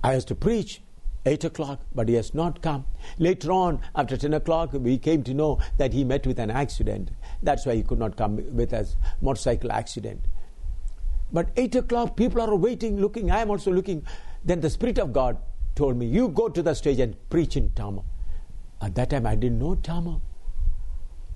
[0.03, 0.81] I was to preach
[1.27, 2.87] 8 o'clock, but he has not come.
[3.19, 7.11] Later on, after 10 o'clock, we came to know that he met with an accident.
[7.43, 10.21] That's why he could not come with us, motorcycle accident.
[11.33, 13.31] But 8 o'clock, people are waiting, looking.
[13.31, 14.07] I am also looking.
[14.45, 15.37] Then the Spirit of God
[15.75, 18.05] told me, You go to the stage and preach in Tamil.
[18.81, 20.21] At that time, I didn't know Tamil,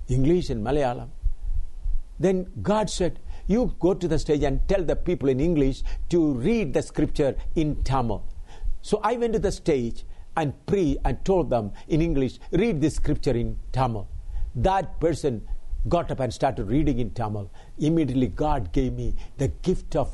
[0.07, 1.09] English and Malayalam.
[2.19, 6.33] Then God said, You go to the stage and tell the people in English to
[6.33, 8.23] read the scripture in Tamil.
[8.83, 10.03] So I went to the stage
[10.37, 14.07] and pre and told them in English, read this scripture in Tamil.
[14.53, 15.47] That person
[15.87, 17.51] got up and started reading in Tamil.
[17.79, 20.13] Immediately, God gave me the gift of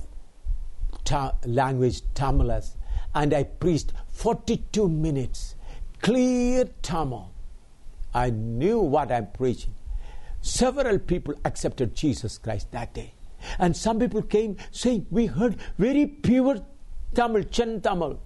[1.03, 2.77] ta- language Tamilas,
[3.13, 5.55] and I preached 42 minutes,
[6.01, 7.33] clear Tamil.
[8.13, 9.73] I knew what I'm preaching.
[10.41, 13.11] Several people accepted Jesus Christ that day.
[13.59, 16.57] And some people came saying, We heard very pure
[17.13, 18.19] Tamil, Chen Tamil.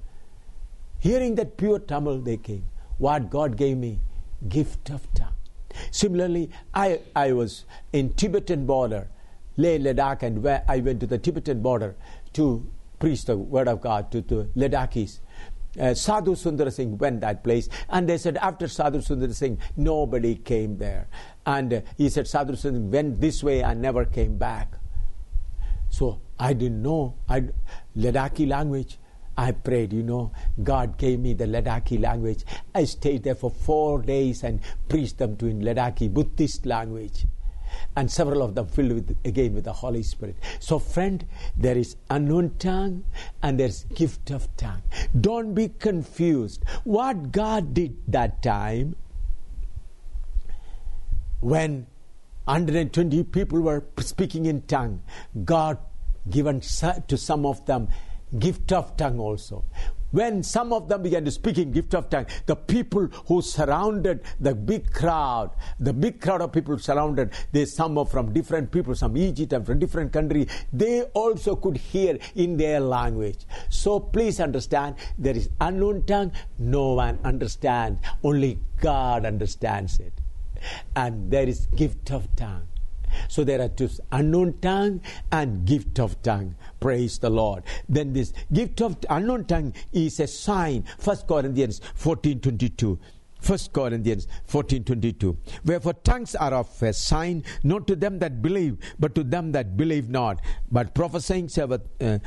[1.00, 2.66] Hearing that pure Tamil, they came.
[2.98, 4.00] What God gave me,
[4.48, 5.34] gift of tongue.
[5.92, 9.08] Similarly, I, I was in Tibetan border,
[9.58, 11.96] Leh Ladakh, and where I went to the Tibetan border
[12.34, 12.66] to
[13.00, 15.20] preach the word of God to the Ladakhis.
[15.80, 20.36] Uh, Sadhu Sundar Singh went that place, and they said after Sadhu Sundar Singh, nobody
[20.36, 21.08] came there,
[21.46, 24.79] and uh, he said Sadhu Sundar Singh went this way and never came back.
[25.90, 27.50] So I didn't know I,
[27.98, 28.98] Ladakhi language.
[29.38, 32.44] I prayed, you know, God gave me the Ladakhi language.
[32.76, 37.26] I stayed there for four days and preached them to in Ladakhi, Buddhist language.
[37.96, 40.36] And several of them filled with, again with the Holy Spirit.
[40.60, 41.26] So, friend,
[41.56, 43.06] there is unknown tongue
[43.42, 44.82] and there's gift of tongue.
[45.20, 46.66] Don't be confused.
[46.84, 48.96] What God did that time
[51.40, 51.88] when
[52.50, 55.04] 120 people were speaking in tongue,
[55.46, 55.78] God
[56.28, 57.90] given to some of them
[58.40, 59.66] gift of tongue also.
[60.10, 64.22] When some of them began to speak in gift of tongue, the people who surrounded
[64.40, 68.96] the big crowd, the big crowd of people surrounded, they some are from different people,
[68.96, 73.46] some Egypt and from different country, they also could hear in their language.
[73.70, 80.14] So please understand, there is unknown tongue, no one understands, only God understands it.
[80.96, 82.68] And there is gift of tongue.
[83.28, 86.56] So there are two unknown tongue and gift of tongue.
[86.80, 87.64] Praise the Lord.
[87.88, 90.84] Then this gift of unknown tongue is a sign.
[90.98, 93.00] First Corinthians 14 22.
[93.46, 99.16] 1 Corinthians 14:22 Wherefore tongues are of a sign not to them that believe but
[99.16, 100.42] to them that believe not
[100.72, 102.20] but prophesying serveth, uh,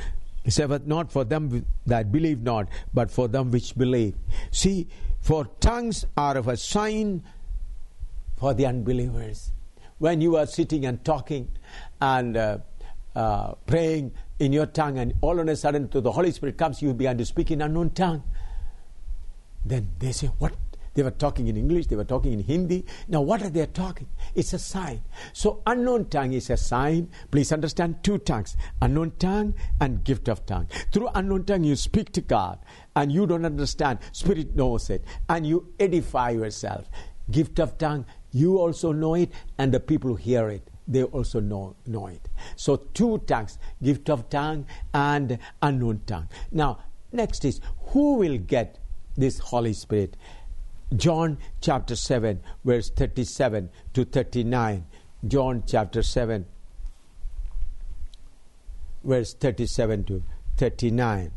[0.49, 4.15] serveth not for them that believe not but for them which believe
[4.51, 4.89] see
[5.21, 7.23] for tongues are of a sign
[8.43, 9.53] for the unbelievers
[9.99, 11.49] when you are sitting and talking
[12.01, 12.59] and uh,
[13.15, 16.83] uh, praying in your tongue, and all of a sudden, to the Holy Spirit comes,
[16.83, 18.25] you begin to speak in unknown tongue.
[19.65, 20.55] Then they say, What?
[20.95, 22.85] They were talking in English, they were talking in Hindi.
[23.07, 24.09] Now, what are they talking?
[24.35, 25.03] It's a sign.
[25.33, 27.11] So, unknown tongue is a sign.
[27.31, 30.67] Please understand two tongues unknown tongue and gift of tongue.
[30.91, 32.59] Through unknown tongue, you speak to God
[32.97, 34.01] and you don't understand.
[34.11, 36.91] Spirit knows it and you edify yourself.
[37.31, 41.41] Gift of tongue, you also know it, and the people who hear it, they also
[41.41, 42.29] know, know it.
[42.57, 46.29] So, two tongues gift of tongue and unknown tongue.
[46.51, 46.79] Now,
[47.13, 48.79] next is who will get
[49.17, 50.17] this Holy Spirit?
[50.97, 54.87] John chapter 7, verse 37 to 39.
[55.27, 56.47] John chapter 7,
[59.05, 60.23] verse 37 to
[60.57, 61.31] 39.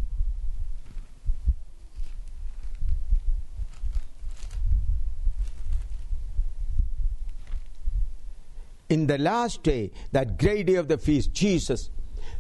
[8.90, 11.90] In the last day, that great day of the feast, Jesus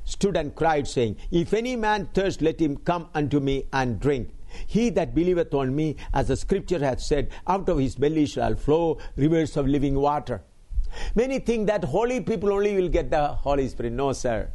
[0.03, 4.29] stood and cried, saying, If any man thirst, let him come unto me and drink.
[4.67, 8.55] He that believeth on me, as the scripture hath said, out of his belly shall
[8.55, 10.41] flow rivers of living water.
[11.13, 13.93] Many think that holy people only will get the Holy Spirit.
[13.93, 14.49] No, sir.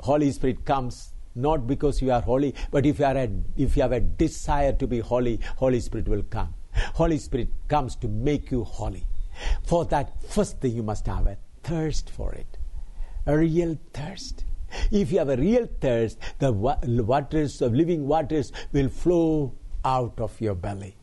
[0.00, 3.82] Holy Spirit comes not because you are holy, but if you, are a, if you
[3.82, 6.52] have a desire to be holy, Holy Spirit will come.
[6.94, 9.04] Holy Spirit comes to make you holy.
[9.62, 12.58] For that, first thing you must have a thirst for it,
[13.26, 14.44] a real thirst.
[14.90, 20.40] If you have a real thirst, the waters of living waters will flow out of
[20.40, 20.96] your belly.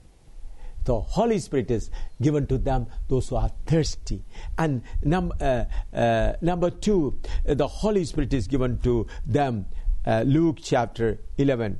[0.86, 1.90] The Holy Spirit is
[2.22, 4.24] given to them, those who are thirsty.
[4.58, 9.66] And num- uh, uh, number two, the Holy Spirit is given to them.
[10.06, 11.80] Uh, Luke chapter 11.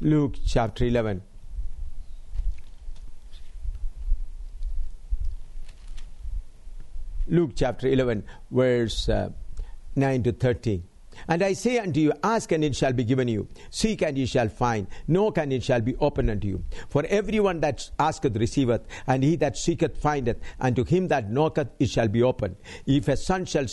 [0.00, 1.22] Luke chapter 11.
[7.26, 9.30] Luke chapter 11, verse uh,
[9.96, 10.82] 9 to 13.
[11.28, 13.48] And I say unto you, Ask and it shall be given you.
[13.70, 14.86] Seek and ye shall find.
[15.06, 16.64] Knock and it shall be opened unto you.
[16.88, 21.68] For everyone that asketh receiveth, and he that seeketh findeth, and to him that knocketh
[21.78, 22.56] it shall be opened.
[22.86, 23.66] If a son shall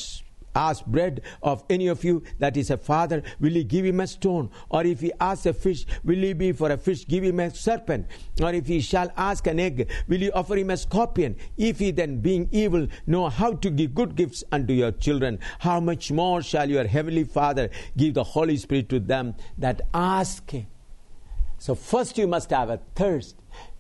[0.55, 4.07] ask bread of any of you that is a father, will he give him a
[4.07, 4.49] stone?
[4.69, 7.49] Or if he asks a fish, will he be for a fish give him a
[7.51, 8.07] serpent?
[8.41, 11.35] Or if he shall ask an egg, will he offer him a scorpion?
[11.57, 15.79] If he then, being evil, know how to give good gifts unto your children, how
[15.79, 20.67] much more shall your heavenly Father give the Holy Spirit to them that ask him?
[21.57, 23.35] So, first you must have a thirst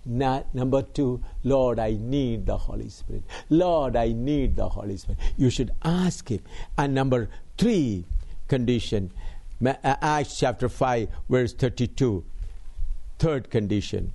[0.05, 3.23] number two, Lord, I need the Holy Spirit.
[3.49, 5.19] Lord, I need the Holy Spirit.
[5.37, 6.41] You should ask Him.
[6.77, 8.05] And number three
[8.47, 9.11] condition,
[9.65, 12.23] uh, Acts chapter 5, verse 32.
[13.19, 14.13] Third condition.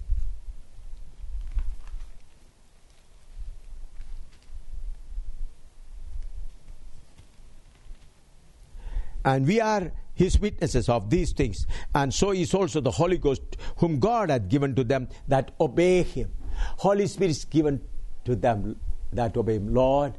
[9.25, 11.67] And we are his witnesses of these things.
[11.95, 13.43] And so is also the Holy Ghost,
[13.77, 16.33] whom God hath given to them that obey him.
[16.79, 17.81] Holy Spirit is given
[18.25, 18.77] to them
[19.13, 19.73] that obey him.
[19.73, 20.15] Lord,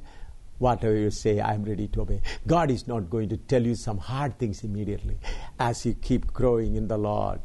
[0.60, 2.22] whatever you say, I'm ready to obey.
[2.46, 5.18] God is not going to tell you some hard things immediately.
[5.60, 7.42] As you keep growing in the Lord,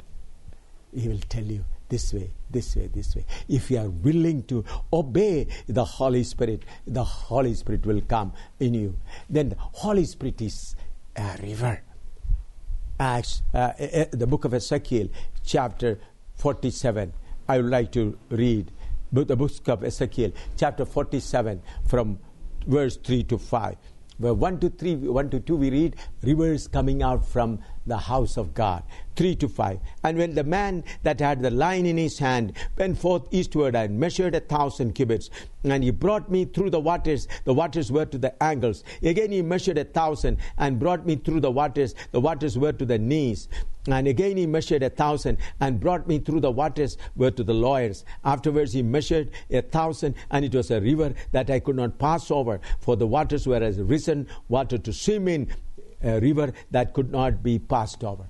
[0.95, 3.25] He will tell you this way, this way, this way.
[3.49, 8.75] If you are willing to obey the Holy Spirit, the Holy Spirit will come in
[8.75, 8.97] you.
[9.29, 10.77] Then the Holy Spirit is
[11.17, 11.83] a river
[13.03, 13.73] Acts, uh,
[14.13, 15.09] the book of Ezekiel,
[15.45, 15.99] chapter
[16.37, 17.13] 47.
[17.49, 18.71] I would like to read
[19.11, 22.21] the book of Ezekiel, chapter 47, from
[22.65, 23.77] verse 3 to 5.
[24.19, 28.37] Where 1 to 3, 1 to 2, we read rivers coming out from the house
[28.37, 28.83] of God.
[29.17, 29.79] 3 to 5.
[30.05, 33.99] And when the man that had the line in his hand went forth eastward and
[33.99, 35.29] measured a thousand cubits,
[35.65, 38.83] and he brought me through the waters, the waters were to the ankles.
[39.03, 42.85] Again he measured a thousand and brought me through the waters, the waters were to
[42.85, 43.49] the knees.
[43.87, 47.55] And again he measured a thousand and brought me through the waters were to the
[47.55, 48.05] lawyers.
[48.25, 52.31] Afterwards he measured a thousand, and it was a river that I could not pass
[52.31, 55.49] over, for the waters were as risen water to swim in,
[56.03, 58.27] a river that could not be passed over.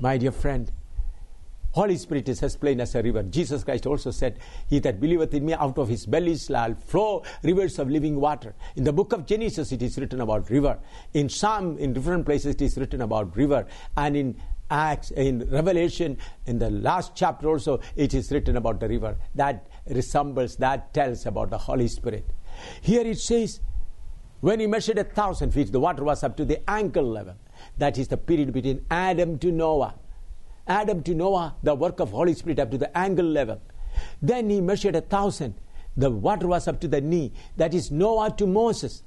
[0.00, 0.70] My dear friend,
[1.72, 3.22] Holy Spirit is as plain as a river.
[3.22, 4.38] Jesus Christ also said,
[4.68, 8.54] He that believeth in me, out of his belly shall flow rivers of living water.
[8.74, 10.78] In the book of Genesis, it is written about river.
[11.12, 13.66] In some, in different places, it is written about river.
[13.96, 14.40] And in
[14.70, 19.16] Acts, in Revelation, in the last chapter also, it is written about the river.
[19.34, 22.28] That resembles, that tells about the Holy Spirit.
[22.80, 23.60] Here it says,
[24.40, 27.34] when he measured a thousand feet, the water was up to the ankle level.
[27.78, 29.94] That is the period between Adam to Noah.
[30.66, 33.60] Adam to Noah, the work of Holy Spirit up to the ankle level.
[34.22, 35.54] Then he measured a thousand.
[35.96, 37.32] The water was up to the knee.
[37.56, 39.02] That is Noah to Moses.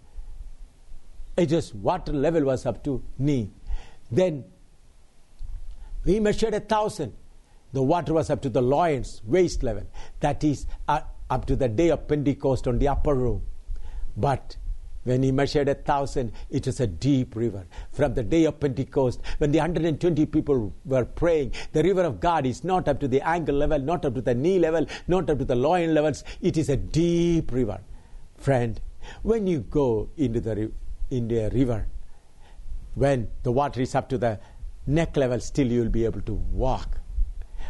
[1.38, 3.52] It was water level was up to knee.
[4.12, 4.44] Then
[6.04, 7.14] he measured a thousand.
[7.72, 9.88] The water was up to the loins, waist level.
[10.20, 13.44] That is uh, up to the day of Pentecost on the upper room.
[14.18, 14.58] But
[15.04, 17.66] when he measured a thousand, it was a deep river.
[17.92, 22.46] From the day of Pentecost, when the 120 people were praying, the river of God
[22.46, 25.40] is not up to the ankle level, not up to the knee level, not up
[25.40, 26.24] to the loin levels.
[26.42, 27.82] It is a deep river.
[28.38, 28.80] Friend,
[29.24, 30.72] when you go into, the,
[31.10, 31.88] into a river,
[32.94, 34.40] when the water is up to the
[34.86, 37.00] neck level, still you will be able to walk.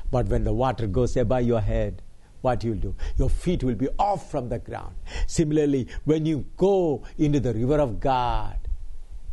[0.09, 2.01] But when the water goes above your head,
[2.41, 2.95] what you'll do.
[3.17, 4.95] Your feet will be off from the ground.
[5.27, 8.57] Similarly, when you go into the river of God,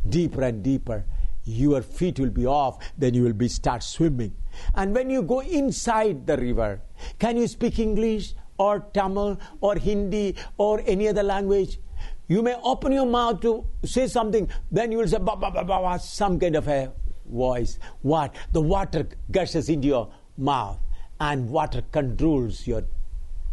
[0.07, 1.05] deeper and deeper,
[1.45, 4.35] your feet will be off, then you will be start swimming.
[4.75, 6.81] And when you go inside the river,
[7.17, 11.79] can you speak English or Tamil or Hindi or any other language?
[12.27, 15.63] You may open your mouth to say something, then you will say bah, bah, bah,
[15.63, 16.91] bah, some kind of a
[17.25, 17.79] voice.
[18.01, 18.35] What?
[18.51, 20.79] The water gushes into your mouth
[21.19, 22.83] and water controls your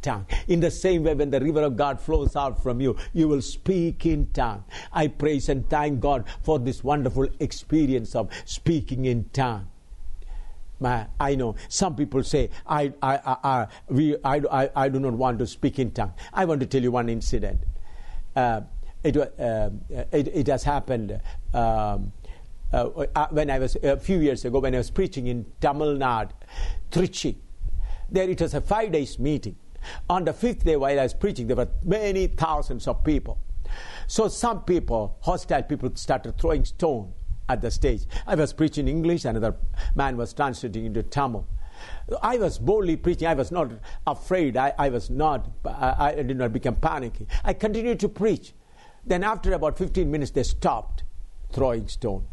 [0.02, 0.26] tongue.
[0.48, 3.42] In the same way, when the river of God flows out from you, you will
[3.42, 4.64] speak in tongue.
[4.92, 9.68] I praise and thank God for this wonderful experience of speaking in tongue.
[10.78, 15.00] My, I know some people say I, I, I, I, we, I, I, I do
[15.00, 16.12] not want to speak in tongue.
[16.32, 17.60] I want to tell you one incident.
[18.34, 18.60] Uh,
[19.02, 19.70] it, uh,
[20.12, 21.20] it, it, has happened
[21.54, 22.12] um,
[22.72, 25.96] uh, uh, when I was a few years ago when I was preaching in Tamil
[25.96, 26.32] Nadu,
[26.90, 27.36] Trichy.
[28.10, 29.56] There it was a five days meeting.
[30.08, 33.38] On the fifth day while I was preaching, there were many thousands of people.
[34.06, 37.12] So some people, hostile people, started throwing stone
[37.48, 38.02] at the stage.
[38.26, 39.56] I was preaching English, another
[39.94, 41.46] man was translating into Tamil.
[42.22, 43.28] I was boldly preaching.
[43.28, 43.70] I was not
[44.06, 44.56] afraid.
[44.56, 47.26] I, I was not, I, I, did not become panicky.
[47.44, 48.54] I continued to preach.
[49.04, 51.04] Then, after about 15 minutes, they stopped
[51.52, 52.26] throwing stone.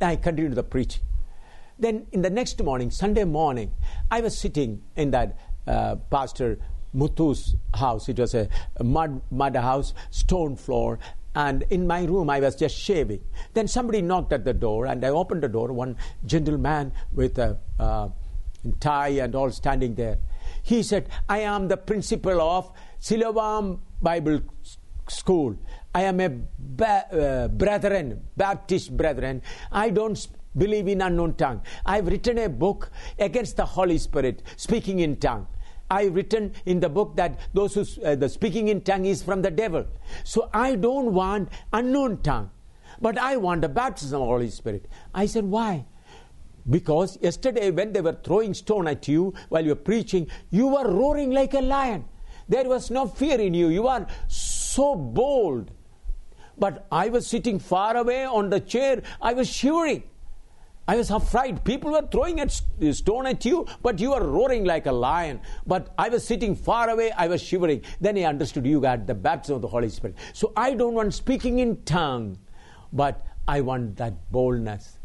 [0.00, 1.02] I continued the preaching.
[1.78, 3.72] Then, in the next morning, Sunday morning,
[4.10, 6.58] I was sitting in that uh, Pastor
[6.96, 8.08] Muthu's house.
[8.08, 8.48] It was a
[8.82, 10.98] mud, mud house, stone floor,
[11.34, 13.22] and in my room I was just shaving.
[13.52, 15.72] Then somebody knocked at the door, and I opened the door.
[15.72, 18.08] One gentleman with a uh,
[18.80, 20.18] tie and all standing there.
[20.62, 24.40] He said, I am the principal of Siloam Bible
[25.08, 25.56] School.
[25.94, 29.42] I am a ba- uh, brethren, Baptist brethren.
[29.70, 30.26] I don't
[30.56, 31.62] believe in unknown tongue.
[31.84, 35.46] I've written a book against the Holy Spirit, speaking in tongue.
[35.90, 39.42] I've written in the book that those who uh, the speaking in tongue is from
[39.42, 39.86] the devil.
[40.24, 42.50] So I don't want unknown tongue,
[43.00, 44.88] but I want the baptism of the Holy Spirit.
[45.14, 45.86] I said, why?
[46.68, 50.90] Because yesterday when they were throwing stone at you while you were preaching, you were
[50.90, 52.04] roaring like a lion.
[52.48, 53.68] There was no fear in you.
[53.68, 55.70] You are so bold.
[56.58, 59.02] But I was sitting far away on the chair.
[59.20, 60.04] I was shivering.
[60.88, 61.64] I was afraid.
[61.64, 65.40] People were throwing a stone at you, but you were roaring like a lion.
[65.66, 67.82] But I was sitting far away, I was shivering.
[68.00, 70.16] Then I understood you got the baptism of the Holy Spirit.
[70.32, 72.38] So I don't want speaking in tongue,
[72.92, 74.98] but I want that boldness.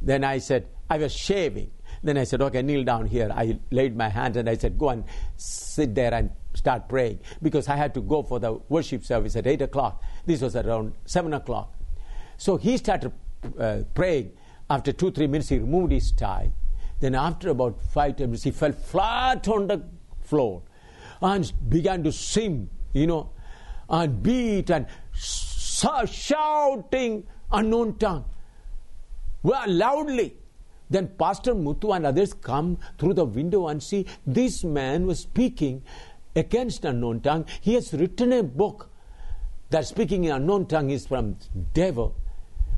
[0.00, 1.70] Then I said, I was shaving.
[2.02, 3.30] Then I said, okay, kneel down here.
[3.32, 5.04] I laid my hands and I said, go and
[5.36, 7.20] sit there and start praying.
[7.40, 10.02] Because I had to go for the worship service at 8 o'clock.
[10.26, 11.72] This was around 7 o'clock.
[12.38, 13.12] So he started
[13.58, 14.32] uh, praying.
[14.72, 16.50] After two, three minutes, he removed his tie.
[16.98, 19.84] Then, after about five minutes, he fell flat on the
[20.22, 20.62] floor
[21.20, 23.28] and began to sing, you know,
[23.90, 28.24] and beat and shouting unknown tongue.
[29.42, 30.36] Well, loudly.
[30.88, 35.82] Then Pastor Muthu and others come through the window and see this man was speaking
[36.34, 37.44] against unknown tongue.
[37.60, 38.88] He has written a book
[39.68, 41.36] that speaking in unknown tongue is from
[41.74, 42.16] devil.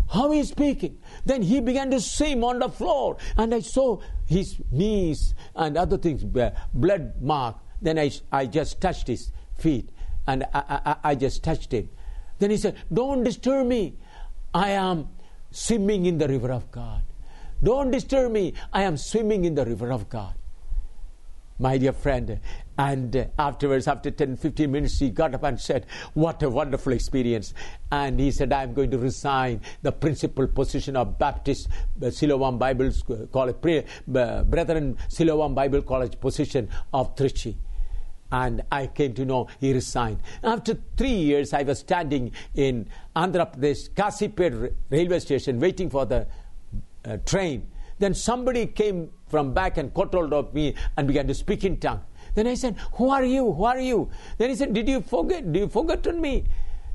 [0.09, 0.99] How he is speaking.
[1.25, 5.99] Then he began to swim on the floor, and I saw his knees and other
[5.99, 7.57] things, blood mark.
[7.81, 9.91] Then I, I just touched his feet,
[10.27, 11.89] and I, I, I just touched him.
[12.39, 13.97] Then he said, Don't disturb me.
[14.53, 15.09] I am
[15.51, 17.03] swimming in the river of God.
[17.63, 18.55] Don't disturb me.
[18.73, 20.35] I am swimming in the river of God
[21.59, 22.41] my dear friend.
[22.77, 27.55] And afterwards, after 10, 15 minutes, he got up and said, What a wonderful experience.
[27.93, 31.69] And he said, I'm going to resign the principal position of Baptist
[32.03, 32.91] uh, Siloam Bible
[33.33, 37.55] College, uh, Brethren Siloam Bible College position of Trichy.
[38.33, 40.19] And I came to know he resigned.
[40.43, 46.27] After three years, I was standing in Andhra Pradesh, Kazipet railway station, waiting for the
[47.05, 47.69] uh, train.
[48.01, 51.79] Then somebody came from back and caught hold of me and began to speak in
[51.79, 52.01] tongue.
[52.35, 53.53] Then I said, Who are you?
[53.53, 54.11] Who are you?
[54.39, 55.53] Then he said, Did you forget?
[55.53, 56.45] Do you forgotten me?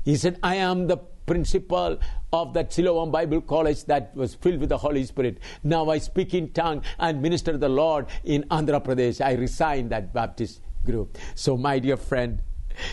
[0.04, 1.98] He said, I am the principal
[2.32, 5.38] of that Siloam Bible College that was filled with the Holy Spirit.
[5.62, 9.24] Now I speak in tongue and minister to the Lord in Andhra Pradesh.
[9.24, 11.18] I resign that Baptist group.
[11.34, 12.42] So, my dear friend,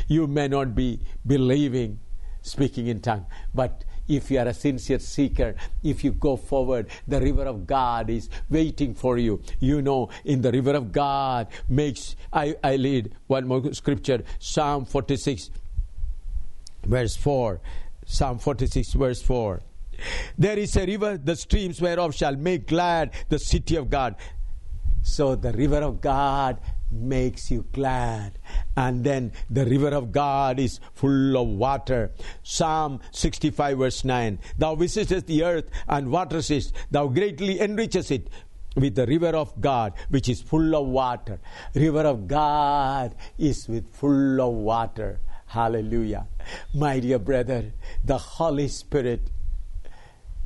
[0.07, 1.99] you may not be believing
[2.41, 7.19] speaking in tongue, but if you are a sincere seeker, if you go forward, the
[7.19, 9.41] river of God is waiting for you.
[9.59, 14.85] You know, in the river of God makes, I, I lead one more scripture, Psalm
[14.85, 15.49] 46,
[16.83, 17.61] verse 4.
[18.05, 19.61] Psalm 46, verse 4.
[20.37, 24.15] There is a river, the streams whereof shall make glad the city of God.
[25.01, 26.59] So the river of God
[26.91, 28.39] makes you glad.
[28.75, 32.11] And then the river of God is full of water.
[32.43, 34.39] Psalm 65, verse 9.
[34.57, 38.29] Thou visitest the earth and waters it, thou greatly enrichest it
[38.75, 41.39] with the river of God, which is full of water.
[41.73, 45.19] River of God is with full of water.
[45.47, 46.27] Hallelujah.
[46.73, 47.73] My dear brother,
[48.03, 49.31] the Holy Spirit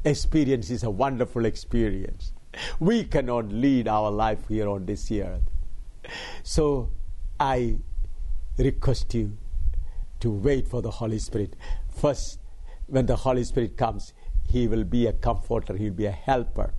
[0.05, 2.33] experience is a wonderful experience.
[2.79, 5.41] We cannot lead our life here on this earth.
[6.43, 6.89] So
[7.39, 7.77] I
[8.57, 9.37] request you
[10.19, 11.55] to wait for the Holy Spirit.
[11.95, 12.39] First,
[12.87, 16.73] when the Holy Spirit comes, He will be a comforter, He'll be a helper.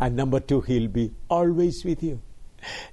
[0.00, 2.20] And number two, He'll be always with you.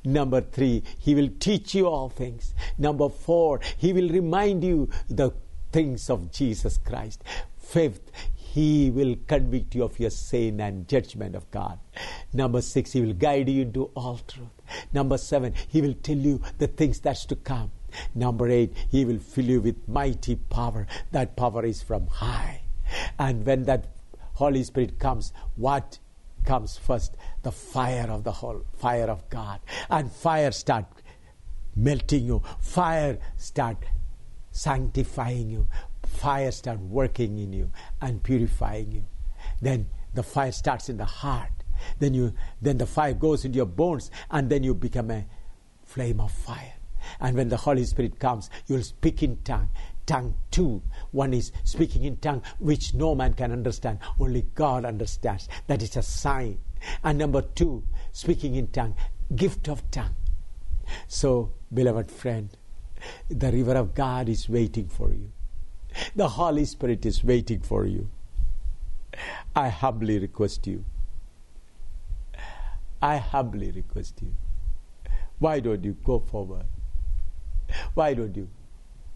[0.03, 2.53] Number three, He will teach you all things.
[2.77, 5.31] Number four, He will remind you the
[5.71, 7.23] things of Jesus Christ.
[7.57, 8.11] Fifth,
[8.51, 11.77] he will convict you of your sin and judgment of God.
[12.33, 14.47] Number six, He will guide you into all truth.
[14.93, 17.71] Number seven, He will tell you the things that's to come.
[18.13, 20.87] Number eight, He will fill you with mighty power.
[21.11, 22.61] That power is from high.
[23.17, 23.87] And when that
[24.33, 25.99] Holy Spirit comes, what
[26.45, 27.15] comes first?
[27.43, 29.59] The fire of the whole fire of God.
[29.89, 30.85] And fire start
[31.75, 32.41] melting you.
[32.59, 33.77] Fire start
[34.51, 35.67] sanctifying you
[36.09, 39.03] fire start working in you and purifying you.
[39.61, 41.58] Then the fire starts in the heart.
[41.99, 45.25] Then you then the fire goes into your bones and then you become a
[45.85, 46.73] flame of fire.
[47.19, 49.69] And when the Holy Spirit comes, you'll speak in tongue.
[50.05, 50.81] Tongue two.
[51.11, 53.99] One is speaking in tongue which no man can understand.
[54.19, 55.47] Only God understands.
[55.67, 56.59] That is a sign.
[57.03, 58.95] And number two, speaking in tongue,
[59.35, 60.15] gift of tongue.
[61.07, 62.49] So, beloved friend,
[63.29, 65.31] the river of God is waiting for you.
[66.15, 68.09] The Holy Spirit is waiting for you.
[69.55, 70.85] I humbly request you.
[73.01, 74.33] I humbly request you.
[75.39, 76.65] Why don't you go forward?
[77.93, 78.49] Why don't you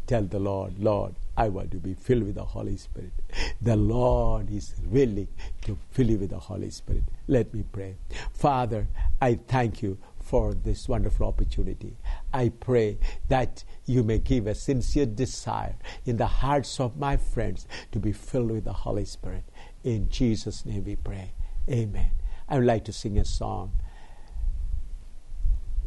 [0.08, 3.14] tell the Lord, Lord, I want to be filled with the Holy Spirit.
[3.62, 5.28] The Lord is willing
[5.62, 7.04] to fill you with the Holy Spirit.
[7.28, 7.96] Let me pray.
[8.34, 8.88] Father,
[9.22, 11.98] I thank you for this wonderful opportunity.
[12.32, 12.98] I pray
[13.30, 15.76] that you may give a sincere desire
[16.06, 19.44] in the hearts of my friends to be filled with the Holy Spirit.
[19.84, 21.34] In Jesus' name we pray.
[21.70, 22.12] Amen.
[22.48, 23.74] I would like to sing a song.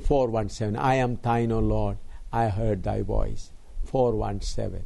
[0.05, 0.77] 417.
[0.77, 1.99] I am thine, O Lord.
[2.33, 3.53] I heard thy voice.
[3.85, 4.85] 417.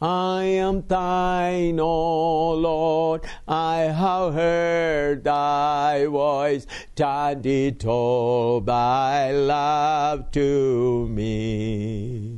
[0.00, 3.22] I am thine, O Lord.
[3.48, 6.66] I have heard thy voice,
[6.98, 12.33] and it told thy love to me.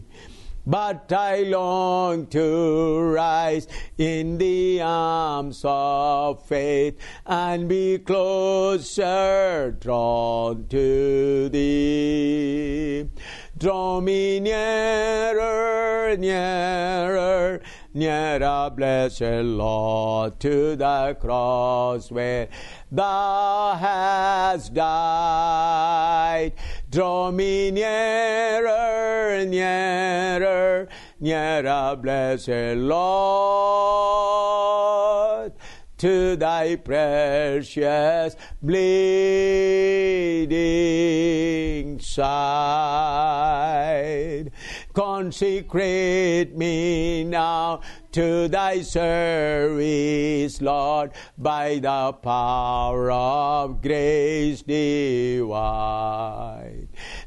[0.69, 11.49] But I long to rise in the arms of faith and be closer drawn to
[11.51, 13.09] thee.
[13.57, 17.61] Draw me nearer, nearer,
[17.95, 22.49] nearer, blessed Lord, to the cross where
[22.91, 26.53] thou hast died.
[26.89, 30.87] Draw me nearer, nearer,
[31.18, 33.03] nearer, blessed Lord,
[35.99, 39.16] to thy precious bleeding
[41.99, 42.47] side.
[44.93, 47.80] Consecrate me now
[48.17, 55.49] to thy service, Lord, by the power of grace divine.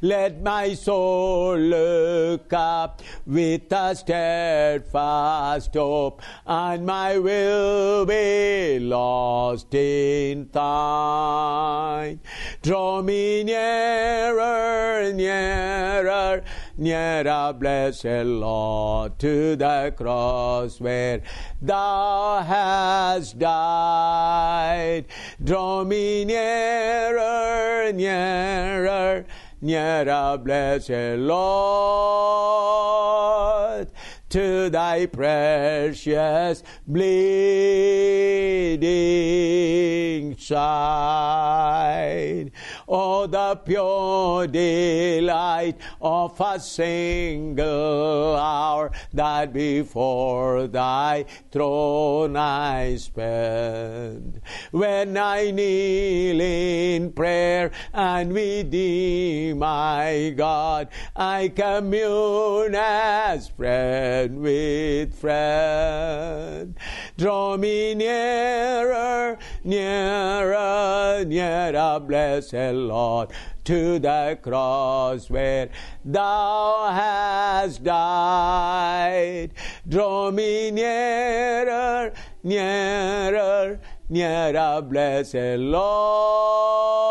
[0.02, 10.48] Let my soul look up with a steadfast hope, and my will be lost in
[10.50, 12.18] thine.
[12.62, 16.42] Draw me nearer, nearer,
[16.76, 21.22] nearer, blessed Lord, to the cross where
[21.60, 25.04] thou hast died.
[25.42, 29.26] Draw me nearer, nearer,
[29.60, 31.50] nearer, blessed Lord,
[34.30, 37.10] to thy precious bleeding
[40.38, 42.52] side.
[42.92, 54.40] Oh, the pure delight of a single hour that before thy throne I spend.
[54.72, 65.14] When I kneel in prayer and with thee, my God, I commune as friend with
[65.14, 66.76] friend.
[67.16, 70.49] Draw me nearer, nearer,
[71.72, 73.30] blessed Lord,
[73.64, 75.68] to the cross where
[76.04, 79.50] thou hast died.
[79.88, 82.12] Draw me nearer,
[82.42, 87.08] nearer, nearer, blessed Lord,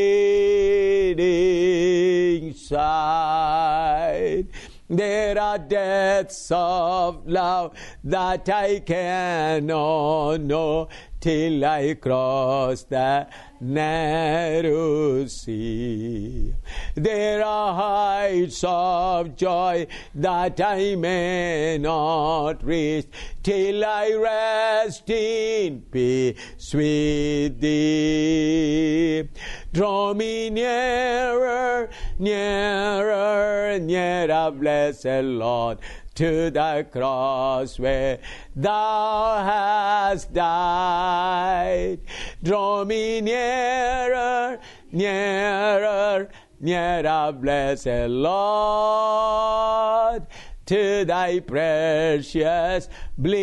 [2.55, 4.49] side.
[4.93, 7.73] There are depths of love
[8.05, 10.89] that I cannot know
[11.23, 13.29] till I cross the
[13.61, 16.53] narrow sea.
[16.97, 23.07] There are heights of joy that I may not reach
[23.41, 29.29] till I rest in peace with thee.
[29.73, 35.79] Draw me nearer, nearer, nearer, blessed Lord
[36.15, 38.19] to the cross where
[38.55, 42.01] thou hast died.
[42.43, 44.59] Draw me nearer,
[44.91, 50.27] nearer, nearer, blessed Lord,
[50.67, 53.41] to thy precious bleeding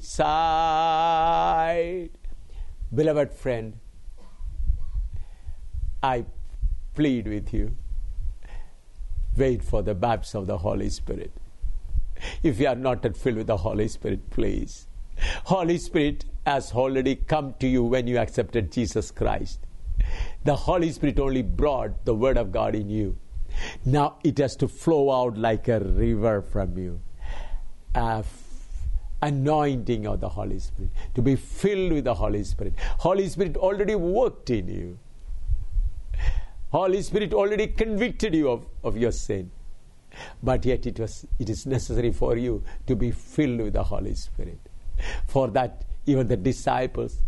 [0.00, 2.10] side.
[2.94, 3.74] Beloved friend,
[6.02, 6.26] I
[6.94, 7.74] plead with you
[9.36, 11.32] wait for the baptism of the Holy Spirit.
[12.42, 14.86] If you are not yet filled with the Holy Spirit, please.
[15.44, 19.60] Holy Spirit has already come to you when you accepted Jesus Christ.
[20.44, 23.16] The Holy Spirit only brought the Word of God in you.
[23.84, 27.00] Now it has to flow out like a river from you.
[27.94, 28.24] A
[29.22, 32.74] anointing of the Holy Spirit, to be filled with the Holy Spirit.
[32.98, 34.98] Holy Spirit already worked in you.
[36.72, 39.50] Holy Spirit already convicted you of, of your sin.
[40.42, 44.14] But yet it was it is necessary for you to be filled with the Holy
[44.14, 44.58] Spirit.
[45.26, 47.18] For that even the disciples,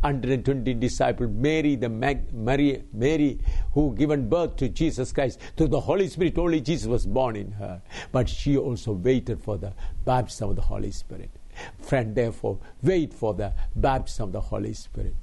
[0.00, 3.38] 120 disciples, Mary, the Mag, Mary, Mary,
[3.72, 7.52] who given birth to Jesus Christ, through the Holy Spirit, only Jesus was born in
[7.52, 7.80] her.
[8.12, 9.72] But she also waited for the
[10.04, 11.30] baptism of the Holy Spirit.
[11.80, 15.14] Friend, therefore, wait for the baptism of the Holy Spirit.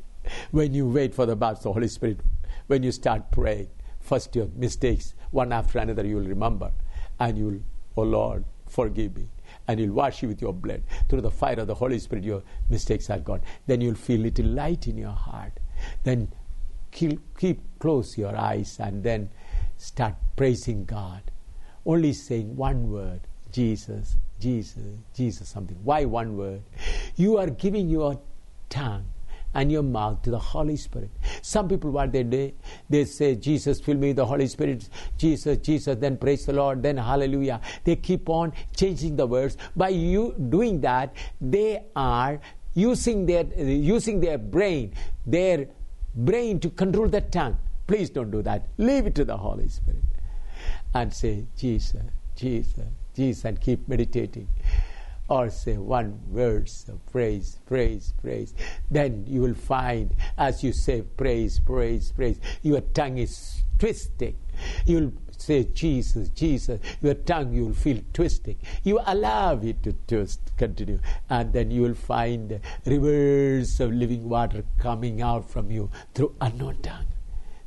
[0.52, 2.20] When you wait for the baptism of the Holy Spirit,
[2.68, 6.72] when you start praying, first your mistakes, one after another, you will remember.
[7.20, 7.60] And you will,
[7.98, 9.30] oh Lord, forgive me.
[9.68, 10.84] And you'll wash you with your blood.
[11.10, 13.42] Through the fire of the Holy Spirit, your mistakes are gone.
[13.68, 15.54] Then you'll feel a little light in your heart.
[16.04, 16.30] Then
[16.92, 19.30] keep, keep close your eyes and then
[19.78, 21.22] start praising God.
[21.86, 25.78] Only saying one word Jesus, Jesus, Jesus, something.
[25.84, 26.62] Why one word?
[27.16, 28.20] You are giving your
[28.70, 29.06] tongue
[29.56, 31.10] and your mouth to the Holy Spirit.
[31.42, 32.52] Some people, what they do,
[32.90, 34.88] they say, Jesus, fill me with the Holy Spirit,
[35.18, 37.62] Jesus, Jesus, then praise the Lord, then hallelujah.
[37.84, 39.58] They keep on changing the words.
[39.76, 42.40] By you doing that, they are
[42.74, 44.94] using their, using their brain,
[45.26, 45.68] their
[46.14, 47.58] brain to control the tongue.
[47.88, 48.68] Please don't do that.
[48.78, 50.04] Leave it to the Holy Spirit.
[50.94, 52.02] And say, Jesus,
[52.36, 52.86] Jesus,
[53.16, 54.48] Jesus, and keep meditating
[55.28, 58.54] or say one words of praise, praise, praise.
[58.90, 64.38] Then you will find as you say praise, praise, praise, your tongue is twisting.
[64.86, 68.58] You'll say Jesus, Jesus, your tongue you will feel twisting.
[68.84, 71.00] You allow it to twist, continue,
[71.30, 76.82] and then you will find rivers of living water coming out from you through unknown
[76.82, 77.08] tongue.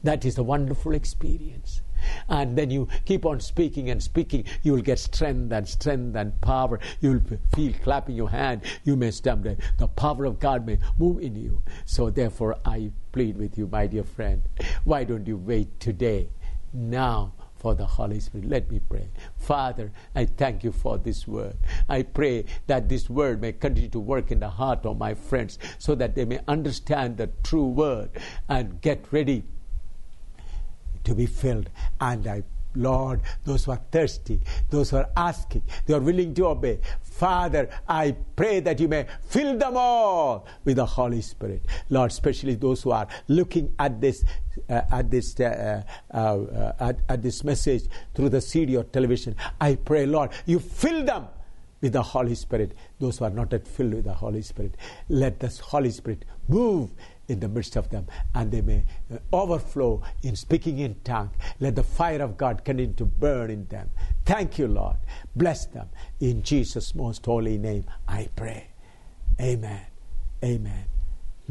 [0.03, 1.83] That is a wonderful experience
[2.29, 6.41] and then you keep on speaking and speaking, you will get strength and strength and
[6.41, 6.79] power.
[7.01, 8.63] You will feel clapping your hand.
[8.85, 9.57] You may stumble.
[9.79, 11.63] The power of God may move in you.
[11.85, 14.43] So therefore, I plead with you, my dear friend,
[14.85, 16.29] why don't you wait today,
[16.73, 17.33] now?
[17.59, 18.49] for the Holy Spirit.
[18.49, 19.09] Let me pray.
[19.37, 21.57] Father, I thank you for this word.
[21.89, 25.59] I pray that this word may continue to work in the heart of my friends
[25.79, 28.11] so that they may understand the true word
[28.49, 29.45] and get ready
[31.09, 31.69] to be filled.
[32.01, 32.43] And I
[32.75, 34.41] Lord, those who are thirsty,
[34.71, 36.79] those who are asking, they are willing to obey.
[37.03, 41.63] Father, I pray that you may fill them all with the Holy Spirit.
[41.91, 44.25] Lord, especially those who are looking at this,
[44.69, 45.83] uh, at this, uh,
[46.13, 47.85] uh, uh at, at this message
[48.15, 49.35] through the CD or television.
[49.61, 51.27] I pray, Lord, you fill them
[51.81, 52.77] with the Holy Spirit.
[53.01, 54.77] Those who are not yet filled with the Holy Spirit,
[55.09, 56.91] let the Holy Spirit move
[57.29, 61.31] in the midst of them, and they may uh, overflow in speaking in tongue.
[61.61, 63.91] Let the fire of God continue to burn in them.
[64.25, 64.97] Thank you, Lord.
[65.37, 65.89] Bless them.
[66.21, 68.69] In Jesus' most holy name, I pray.
[69.41, 69.87] Amen.
[70.43, 70.85] Amen.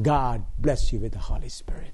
[0.01, 1.93] God bless you with the Holy Spirit.